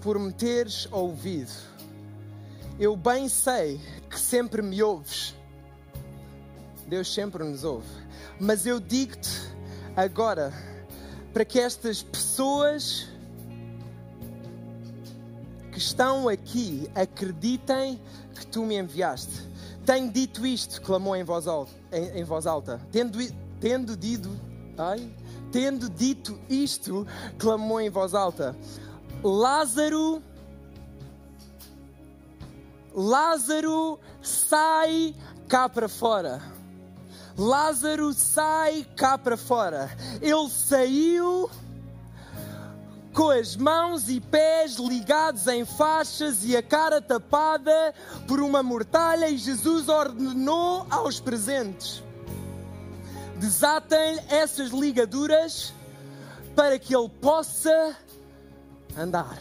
por 0.00 0.18
me 0.18 0.32
teres 0.32 0.88
ouvido. 0.90 1.52
Eu 2.78 2.96
bem 2.96 3.28
sei 3.28 3.80
que 4.08 4.18
sempre 4.18 4.62
me 4.62 4.82
ouves. 4.82 5.34
Deus 6.86 7.12
sempre 7.12 7.44
nos 7.44 7.62
ouve. 7.62 7.86
Mas 8.38 8.66
eu 8.66 8.80
digo-te 8.80 9.28
agora, 9.94 10.52
para 11.32 11.44
que 11.44 11.60
estas 11.60 12.02
pessoas 12.02 13.06
que 15.70 15.78
estão 15.78 16.28
aqui 16.28 16.90
acreditem 16.94 18.00
que 18.34 18.46
tu 18.46 18.64
me 18.64 18.76
enviaste. 18.76 19.48
Tenho 19.84 20.10
dito 20.10 20.46
isto, 20.46 20.80
clamou 20.82 21.14
em 21.14 21.22
voz 21.22 21.46
alta. 21.46 21.72
Em, 21.92 22.20
em 22.20 22.24
voz 22.24 22.46
alta. 22.46 22.80
Tendo, 22.90 23.18
tendo, 23.60 23.96
dito, 23.96 24.30
ai, 24.76 25.10
tendo 25.52 25.88
dito 25.88 26.38
isto, 26.48 27.06
clamou 27.38 27.80
em 27.80 27.90
voz 27.90 28.14
alta. 28.14 28.56
Lázaro, 29.22 30.22
Lázaro 32.94 33.98
sai 34.22 35.14
cá 35.46 35.68
para 35.68 35.88
fora. 35.88 36.42
Lázaro 37.36 38.12
sai 38.14 38.86
cá 38.96 39.18
para 39.18 39.36
fora. 39.36 39.90
Ele 40.22 40.48
saiu 40.48 41.50
com 43.12 43.28
as 43.28 43.56
mãos 43.56 44.08
e 44.08 44.20
pés 44.20 44.76
ligados 44.76 45.46
em 45.46 45.66
faixas 45.66 46.44
e 46.44 46.56
a 46.56 46.62
cara 46.62 47.02
tapada 47.02 47.94
por 48.26 48.40
uma 48.40 48.62
mortalha, 48.62 49.28
e 49.28 49.36
Jesus 49.36 49.88
ordenou 49.88 50.86
aos 50.88 51.20
presentes: 51.20 52.02
desatem 53.36 54.18
essas 54.30 54.70
ligaduras 54.70 55.74
para 56.56 56.78
que 56.78 56.96
ele 56.96 57.08
possa 57.20 57.96
andar. 58.96 59.38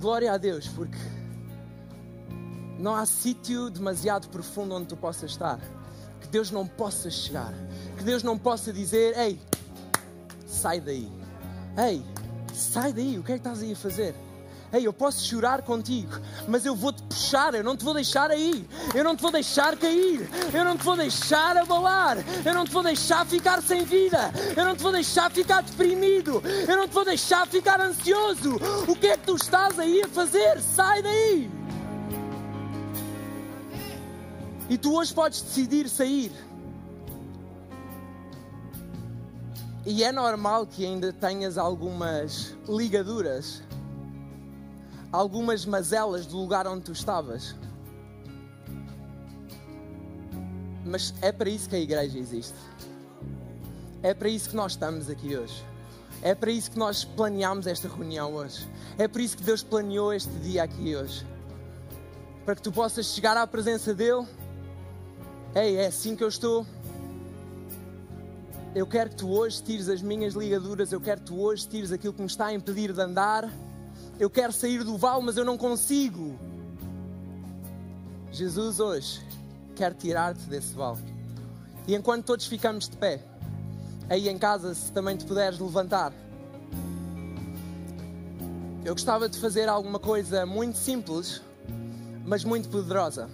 Glória 0.00 0.32
a 0.32 0.36
Deus, 0.36 0.68
porque 0.68 0.98
não 2.78 2.94
há 2.94 3.06
sítio 3.06 3.70
demasiado 3.70 4.28
profundo 4.28 4.74
onde 4.74 4.86
tu 4.88 4.96
possas 4.96 5.30
estar, 5.30 5.58
que 6.20 6.28
Deus 6.28 6.50
não 6.50 6.66
possa 6.66 7.10
chegar, 7.10 7.54
que 7.96 8.04
Deus 8.04 8.22
não 8.22 8.38
possa 8.38 8.72
dizer: 8.72 9.16
Ei, 9.16 9.40
sai 10.46 10.80
daí, 10.80 11.10
ei, 11.78 12.04
Sai 12.54 12.92
daí, 12.92 13.18
o 13.18 13.22
que 13.24 13.32
é 13.32 13.34
que 13.34 13.40
estás 13.40 13.62
aí 13.62 13.72
a 13.72 13.76
fazer? 13.76 14.14
Ei, 14.72 14.86
eu 14.86 14.92
posso 14.92 15.24
chorar 15.24 15.62
contigo, 15.62 16.12
mas 16.48 16.64
eu 16.64 16.74
vou-te 16.74 17.02
puxar, 17.34 17.54
eu 17.54 17.64
não 17.64 17.76
te 17.76 17.84
vou 17.84 17.94
deixar 17.94 18.30
aí, 18.30 18.64
eu 18.94 19.02
não 19.02 19.16
te 19.16 19.22
vou 19.22 19.32
deixar 19.32 19.76
cair, 19.76 20.28
eu 20.52 20.64
não 20.64 20.76
te 20.76 20.84
vou 20.84 20.96
deixar 20.96 21.56
abalar, 21.56 22.18
eu 22.44 22.54
não 22.54 22.64
te 22.64 22.70
vou 22.70 22.82
deixar 22.82 23.26
ficar 23.26 23.60
sem 23.60 23.84
vida, 23.84 24.32
eu 24.56 24.64
não 24.64 24.76
te 24.76 24.82
vou 24.82 24.92
deixar 24.92 25.30
ficar 25.32 25.62
deprimido, 25.62 26.40
eu 26.68 26.76
não 26.76 26.86
te 26.86 26.94
vou 26.94 27.04
deixar 27.04 27.46
ficar 27.48 27.80
ansioso. 27.80 28.56
O 28.86 28.94
que 28.94 29.08
é 29.08 29.16
que 29.16 29.26
tu 29.26 29.34
estás 29.34 29.78
aí 29.78 30.02
a 30.02 30.08
fazer? 30.08 30.60
Sai 30.60 31.02
daí! 31.02 31.50
E 34.70 34.78
tu 34.78 34.94
hoje 34.94 35.12
podes 35.12 35.42
decidir 35.42 35.88
sair. 35.88 36.32
E 39.84 40.02
é 40.04 40.12
normal 40.12 40.66
que 40.66 40.86
ainda 40.86 41.12
tenhas 41.12 41.58
algumas 41.58 42.54
ligaduras 42.68 43.62
algumas 45.14 45.64
mazelas 45.64 46.26
do 46.26 46.36
lugar 46.36 46.66
onde 46.66 46.82
tu 46.82 46.92
estavas. 46.92 47.54
Mas 50.84 51.14
é 51.22 51.30
para 51.30 51.48
isso 51.48 51.68
que 51.68 51.76
a 51.76 51.78
igreja 51.78 52.18
existe. 52.18 52.58
É 54.02 54.12
para 54.12 54.28
isso 54.28 54.50
que 54.50 54.56
nós 54.56 54.72
estamos 54.72 55.08
aqui 55.08 55.36
hoje. 55.36 55.64
É 56.20 56.34
para 56.34 56.50
isso 56.50 56.70
que 56.70 56.78
nós 56.78 57.04
planeamos 57.04 57.68
esta 57.68 57.86
reunião 57.86 58.34
hoje. 58.34 58.68
É 58.98 59.06
por 59.06 59.20
isso 59.20 59.36
que 59.36 59.44
Deus 59.44 59.62
planeou 59.62 60.12
este 60.12 60.32
dia 60.40 60.64
aqui 60.64 60.96
hoje. 60.96 61.24
Para 62.44 62.56
que 62.56 62.62
tu 62.62 62.72
possas 62.72 63.06
chegar 63.06 63.36
à 63.36 63.46
presença 63.46 63.94
dEle. 63.94 64.26
Ei, 65.54 65.76
é 65.76 65.86
assim 65.86 66.16
que 66.16 66.24
eu 66.24 66.28
estou. 66.28 66.66
Eu 68.74 68.86
quero 68.86 69.10
que 69.10 69.16
tu 69.16 69.30
hoje 69.30 69.62
tires 69.62 69.88
as 69.88 70.02
minhas 70.02 70.34
ligaduras. 70.34 70.90
Eu 70.92 71.00
quero 71.00 71.20
que 71.20 71.26
tu 71.26 71.40
hoje 71.40 71.68
tires 71.68 71.92
aquilo 71.92 72.12
que 72.12 72.20
me 72.20 72.26
está 72.26 72.46
a 72.46 72.52
impedir 72.52 72.92
de 72.92 73.00
andar 73.00 73.48
eu 74.18 74.30
quero 74.30 74.52
sair 74.52 74.84
do 74.84 74.96
vale, 74.96 75.22
mas 75.24 75.36
eu 75.36 75.44
não 75.44 75.58
consigo. 75.58 76.38
Jesus 78.30 78.80
hoje 78.80 79.20
quer 79.74 79.94
tirar-te 79.94 80.42
desse 80.42 80.74
vale. 80.74 81.02
E 81.86 81.94
enquanto 81.94 82.24
todos 82.24 82.46
ficamos 82.46 82.88
de 82.88 82.96
pé, 82.96 83.20
aí 84.08 84.28
em 84.28 84.38
casa, 84.38 84.74
se 84.74 84.92
também 84.92 85.16
te 85.16 85.24
puderes 85.24 85.58
levantar, 85.58 86.12
eu 88.84 88.94
gostava 88.94 89.28
de 89.28 89.38
fazer 89.38 89.68
alguma 89.68 89.98
coisa 89.98 90.46
muito 90.46 90.78
simples, 90.78 91.42
mas 92.24 92.44
muito 92.44 92.68
poderosa. 92.68 93.28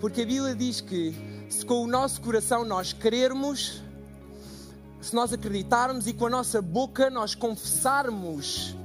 Porque 0.00 0.22
a 0.22 0.26
Bíblia 0.26 0.54
diz 0.54 0.80
que 0.80 1.14
se 1.48 1.64
com 1.64 1.82
o 1.82 1.86
nosso 1.86 2.20
coração 2.20 2.64
nós 2.64 2.92
querermos, 2.92 3.82
se 5.00 5.14
nós 5.14 5.32
acreditarmos 5.32 6.06
e 6.06 6.12
com 6.12 6.26
a 6.26 6.30
nossa 6.30 6.62
boca 6.62 7.10
nós 7.10 7.34
confessarmos 7.34 8.76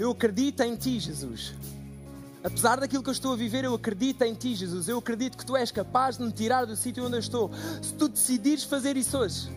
eu 0.00 0.12
acredito 0.12 0.62
em 0.62 0.74
Ti, 0.74 0.98
Jesus. 0.98 1.52
Apesar 2.42 2.80
daquilo 2.80 3.02
que 3.02 3.10
eu 3.10 3.12
estou 3.12 3.34
a 3.34 3.36
viver, 3.36 3.64
eu 3.64 3.74
acredito 3.74 4.22
em 4.22 4.32
Ti, 4.32 4.54
Jesus. 4.54 4.88
Eu 4.88 4.96
acredito 4.96 5.36
que 5.36 5.44
Tu 5.44 5.54
és 5.54 5.70
capaz 5.70 6.16
de 6.16 6.24
me 6.24 6.32
tirar 6.32 6.64
do 6.64 6.74
sítio 6.74 7.04
onde 7.04 7.16
eu 7.16 7.20
estou. 7.20 7.50
Se 7.82 7.92
Tu 7.92 8.08
decidires 8.08 8.64
fazer 8.64 8.96
isso 8.96 9.18
hoje, 9.18 9.50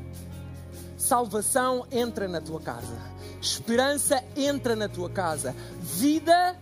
salvação 0.97 1.88
entra 1.89 2.27
na 2.27 2.41
tua 2.41 2.60
casa, 2.60 2.93
esperança 3.41 4.21
entra 4.36 4.75
na 4.75 4.89
tua 4.89 5.10
casa, 5.10 5.56
vida 5.82 6.58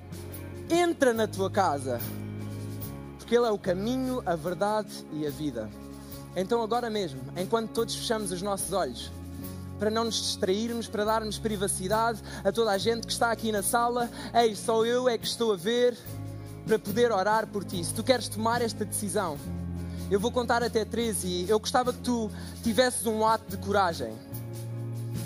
entra 0.70 1.12
na 1.12 1.28
tua 1.28 1.50
casa. 1.50 2.00
Porque 3.17 3.36
Ele 3.36 3.48
é 3.48 3.52
o 3.52 3.58
caminho, 3.58 4.22
a 4.28 4.36
verdade 4.36 4.91
e 5.12 5.26
a 5.26 5.32
vida. 5.32 5.67
Então, 6.36 6.62
agora 6.62 6.88
mesmo, 6.88 7.20
enquanto 7.36 7.72
todos 7.72 7.96
fechamos 7.96 8.32
os 8.32 8.44
nossos 8.44 8.72
olhos, 8.74 9.12
para 9.82 9.89
não 9.89 10.04
nos 10.04 10.22
distrairmos, 10.22 10.88
para 10.88 11.04
darmos 11.04 11.39
privacidade 11.39 12.22
a 12.44 12.52
toda 12.52 12.70
a 12.70 12.78
gente 12.78 13.08
que 13.08 13.12
está 13.12 13.32
aqui 13.32 13.52
na 13.52 13.63
sala. 13.63 14.12
Ei, 14.32 14.56
só 14.56 14.86
eu 14.86 15.10
é 15.10 15.17
que 15.17 15.26
estou 15.26 15.54
a 15.54 15.56
ver 15.56 15.98
para 16.67 16.78
poder 16.78 17.12
orar 17.12 17.48
por 17.48 17.63
ti. 17.63 17.84
Se 17.84 17.91
tu 17.91 18.04
queres 18.04 18.28
tomar 18.28 18.62
esta 18.62 18.86
decisão, 18.86 19.39
eu 20.12 20.20
vou 20.20 20.32
contar 20.32 20.62
até 20.62 20.86
três 20.86 21.24
e 21.24 21.48
eu 21.50 21.60
gostava 21.60 21.91
que 21.91 21.98
tu 21.98 22.30
tivesses 22.62 23.08
um 23.08 23.26
ato 23.26 23.50
de 23.50 23.58
coragem. 23.58 24.13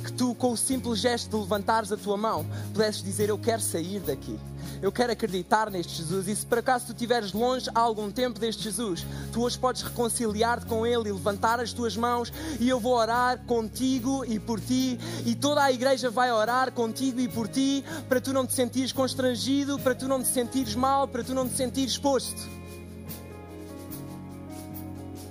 Que 0.06 0.14
tu, 0.14 0.34
com 0.34 0.54
o 0.54 0.58
simples 0.58 1.00
gesto 1.00 1.32
de 1.32 1.36
levantares 1.36 1.92
a 1.92 1.98
tua 1.98 2.16
mão, 2.16 2.46
pudesses 2.72 3.04
dizer: 3.04 3.28
Eu 3.28 3.38
quero 3.38 3.62
sair 3.62 4.00
daqui 4.00 4.40
eu 4.82 4.92
quero 4.92 5.12
acreditar 5.12 5.70
neste 5.70 5.96
Jesus. 5.96 6.28
E 6.28 6.36
se 6.36 6.46
por 6.46 6.60
acaso 6.60 6.88
tu 6.88 6.92
estiveres 6.92 7.34
longe 7.34 7.70
há 7.74 7.80
algum 7.80 8.12
tempo 8.12 8.40
deste 8.40 8.64
Jesus, 8.64 9.06
tu 9.32 9.42
hoje 9.42 9.58
podes 9.58 9.82
reconciliar-te 9.82 10.66
com 10.66 10.86
Ele 10.86 11.10
e 11.10 11.12
levantar 11.12 11.60
as 11.60 11.74
tuas 11.74 11.96
mãos, 11.96 12.32
e 12.60 12.70
eu 12.70 12.80
vou 12.80 12.94
orar 12.94 13.40
contigo 13.46 14.24
e 14.26 14.40
por 14.40 14.60
ti, 14.60 15.00
e 15.26 15.36
toda 15.36 15.64
a 15.64 15.72
igreja 15.72 16.10
vai 16.10 16.32
orar 16.32 16.72
contigo 16.72 17.20
e 17.20 17.28
por 17.28 17.48
ti, 17.48 17.84
para 18.08 18.22
tu 18.22 18.34
não 18.34 18.46
te 18.46 18.54
sentires 18.54 18.92
constrangido, 18.92 19.80
para 19.80 19.96
tu 19.96 20.08
não 20.08 20.22
te 20.22 20.30
sentires 20.30 20.76
mal, 20.76 21.08
para 21.08 21.24
tu 21.24 21.34
não 21.34 21.48
te 21.48 21.56
sentires 21.56 21.92
exposto. 21.92 22.42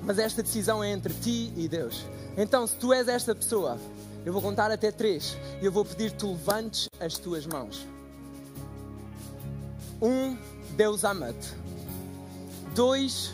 Mas 0.02 0.18
esta 0.18 0.42
decisão 0.42 0.84
é 0.84 0.90
entre 0.90 1.14
ti 1.14 1.52
e 1.56 1.66
Deus. 1.66 2.04
Então, 2.36 2.66
se 2.66 2.76
tu 2.76 2.92
és 2.92 3.08
esta 3.08 3.34
pessoa, 3.34 3.78
eu 4.24 4.32
vou 4.32 4.42
contar 4.42 4.70
até 4.70 4.90
três 4.90 5.36
e 5.62 5.66
eu 5.66 5.72
vou 5.72 5.84
pedir 5.84 6.10
que 6.10 6.18
tu 6.18 6.28
levantes 6.32 6.88
as 7.00 7.16
tuas 7.16 7.46
mãos. 7.46 7.93
Um, 10.00 10.36
Deus 10.76 11.04
ama-te. 11.04 11.54
Dois, 12.74 13.32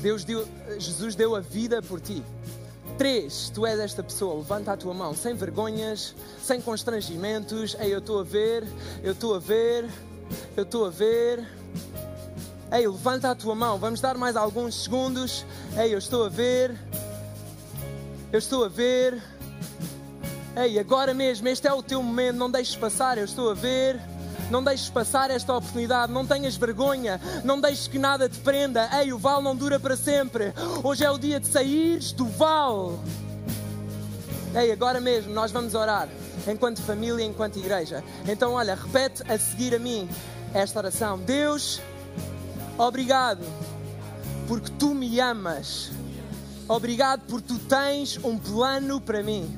Deus 0.00 0.24
deu, 0.24 0.46
Jesus 0.78 1.14
deu 1.14 1.34
a 1.34 1.40
vida 1.40 1.80
por 1.82 2.00
ti. 2.00 2.22
Três, 2.98 3.50
tu 3.54 3.66
és 3.66 3.78
esta 3.78 4.02
pessoa, 4.02 4.36
levanta 4.36 4.72
a 4.72 4.76
tua 4.76 4.94
mão, 4.94 5.14
sem 5.14 5.34
vergonhas, 5.34 6.14
sem 6.42 6.60
constrangimentos. 6.60 7.76
Ei, 7.78 7.92
eu 7.92 7.98
estou 7.98 8.20
a 8.20 8.24
ver, 8.24 8.64
eu 9.02 9.12
estou 9.12 9.34
a 9.34 9.38
ver, 9.38 9.88
eu 10.56 10.62
estou 10.62 10.86
a 10.86 10.90
ver. 10.90 11.46
Ei, 12.72 12.86
levanta 12.86 13.30
a 13.30 13.34
tua 13.34 13.54
mão, 13.54 13.78
vamos 13.78 14.00
dar 14.00 14.16
mais 14.16 14.34
alguns 14.34 14.84
segundos. 14.84 15.44
Ei, 15.78 15.94
eu 15.94 15.98
estou 15.98 16.24
a 16.24 16.28
ver, 16.28 16.74
eu 18.32 18.38
estou 18.38 18.64
a 18.64 18.68
ver. 18.68 19.22
Ei, 20.56 20.78
agora 20.78 21.12
mesmo, 21.12 21.48
este 21.48 21.68
é 21.68 21.72
o 21.72 21.82
teu 21.82 22.02
momento, 22.02 22.36
não 22.36 22.50
deixes 22.50 22.74
passar, 22.74 23.18
eu 23.18 23.24
estou 23.24 23.50
a 23.50 23.54
ver. 23.54 24.00
Não 24.50 24.62
deixes 24.62 24.88
passar 24.88 25.30
esta 25.30 25.54
oportunidade, 25.54 26.12
não 26.12 26.24
tenhas 26.24 26.56
vergonha, 26.56 27.20
não 27.42 27.60
deixes 27.60 27.88
que 27.88 27.98
nada 27.98 28.28
te 28.28 28.38
prenda. 28.38 28.88
Ei, 29.00 29.12
o 29.12 29.18
vale 29.18 29.42
não 29.42 29.56
dura 29.56 29.80
para 29.80 29.96
sempre. 29.96 30.52
Hoje 30.84 31.04
é 31.04 31.10
o 31.10 31.18
dia 31.18 31.40
de 31.40 31.48
saíres 31.48 32.12
do 32.12 32.26
vale. 32.26 32.98
Ei, 34.54 34.70
agora 34.70 35.00
mesmo 35.00 35.34
nós 35.34 35.50
vamos 35.50 35.74
orar, 35.74 36.08
enquanto 36.46 36.80
família, 36.80 37.24
enquanto 37.24 37.58
igreja. 37.58 38.02
Então, 38.26 38.52
olha, 38.52 38.74
repete 38.74 39.22
a 39.30 39.36
seguir 39.38 39.74
a 39.74 39.78
mim 39.78 40.08
esta 40.54 40.78
oração. 40.78 41.18
Deus, 41.18 41.80
obrigado 42.78 43.44
porque 44.46 44.70
tu 44.78 44.94
me 44.94 45.20
amas. 45.20 45.90
Obrigado 46.68 47.22
porque 47.28 47.48
tu 47.48 47.58
tens 47.58 48.18
um 48.24 48.38
plano 48.38 49.00
para 49.00 49.22
mim. 49.22 49.56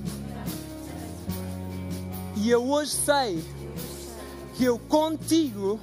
E 2.37 2.51
eu 2.51 2.69
hoje 2.69 2.93
sei 2.93 3.45
que 4.59 4.65
eu 4.65 4.77
contigo 4.77 5.79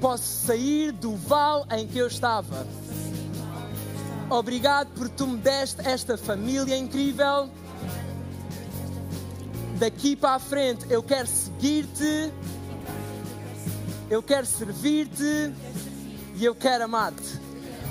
posso 0.00 0.46
sair 0.46 0.90
do 0.90 1.14
vale 1.14 1.64
em 1.70 1.86
que 1.86 1.96
eu 1.96 2.08
estava. 2.08 2.66
Obrigado 4.28 4.88
por 4.94 5.08
tu 5.08 5.28
me 5.28 5.36
deste 5.38 5.80
esta 5.86 6.18
família 6.18 6.76
incrível. 6.76 7.48
Daqui 9.78 10.16
para 10.16 10.34
a 10.34 10.38
frente 10.40 10.84
eu 10.90 11.04
quero 11.04 11.28
seguir-te, 11.28 12.32
eu 14.10 14.22
quero 14.22 14.44
servir-te 14.44 15.52
e 16.34 16.44
eu 16.44 16.54
quero 16.54 16.84
amar-te. 16.84 17.40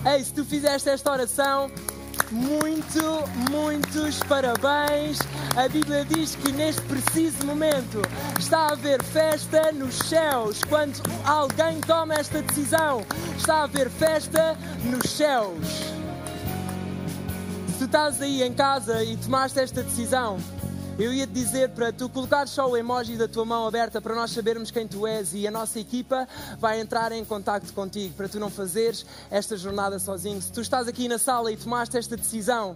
Ei, 0.06 0.22
se 0.22 0.34
tu 0.34 0.44
fizeste 0.44 0.90
esta 0.90 1.14
oração, 1.14 1.72
muito, 2.32 3.24
muitos 3.52 4.20
parabéns. 4.20 5.20
A 5.56 5.68
Bíblia 5.68 6.04
diz 6.06 6.36
que 6.36 6.52
neste 6.52 6.82
preciso 6.82 7.46
momento 7.46 8.02
está 8.40 8.68
a 8.68 8.72
haver 8.74 9.02
festa 9.04 9.72
nos 9.72 9.96
céus. 10.00 10.64
Quando 10.64 11.02
alguém 11.26 11.80
toma 11.82 12.16
esta 12.16 12.42
decisão, 12.42 13.06
está 13.38 13.58
a 13.58 13.64
haver 13.64 13.90
festa 13.90 14.58
nos 14.84 15.10
céus. 15.10 15.68
Se 17.68 17.78
tu 17.80 17.86
estás 17.86 18.22
aí 18.22 18.44
em 18.44 18.54
casa 18.54 19.04
e 19.04 19.18
tomaste 19.18 19.60
esta 19.60 19.84
decisão, 19.84 20.38
eu 20.98 21.12
ia 21.12 21.26
te 21.26 21.34
dizer 21.34 21.70
para 21.70 21.92
tu 21.92 22.08
colocar 22.08 22.48
só 22.48 22.70
o 22.70 22.78
emoji 22.78 23.18
da 23.18 23.28
tua 23.28 23.44
mão 23.44 23.68
aberta 23.68 24.00
para 24.00 24.14
nós 24.14 24.32
sabermos 24.32 24.70
quem 24.70 24.88
tu 24.88 25.08
és 25.08 25.34
e 25.34 25.48
a 25.48 25.52
nossa 25.52 25.80
equipa 25.80 26.28
vai 26.60 26.80
entrar 26.80 27.12
em 27.12 27.26
contato 27.26 27.72
contigo 27.74 28.14
para 28.14 28.30
tu 28.30 28.40
não 28.40 28.50
fazeres 28.50 29.06
esta 29.32 29.58
jornada 29.58 29.98
sozinho. 29.98 30.40
Se 30.40 30.52
tu 30.52 30.62
estás 30.62 30.88
aqui 30.88 31.08
na 31.08 31.18
sala 31.18 31.52
e 31.52 31.58
tomaste 31.58 31.98
esta 31.98 32.16
decisão, 32.16 32.76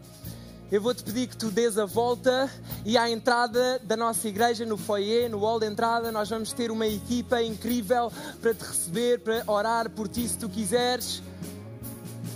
eu 0.71 0.81
vou-te 0.81 1.03
pedir 1.03 1.27
que 1.27 1.37
tu 1.37 1.51
dês 1.51 1.77
a 1.77 1.85
volta 1.85 2.49
e 2.83 2.97
à 2.97 3.09
entrada 3.09 3.79
da 3.83 3.95
nossa 3.95 4.27
igreja, 4.27 4.65
no 4.65 4.77
foyer, 4.77 5.29
no 5.29 5.37
hall 5.39 5.59
de 5.59 5.67
entrada, 5.67 6.11
nós 6.11 6.27
vamos 6.27 6.51
ter 6.51 6.71
uma 6.71 6.87
equipa 6.87 7.41
incrível 7.41 8.11
para 8.41 8.53
te 8.53 8.65
receber, 8.65 9.19
para 9.19 9.43
orar 9.45 9.89
por 9.91 10.07
ti 10.07 10.27
se 10.27 10.37
tu 10.37 10.49
quiseres. 10.49 11.21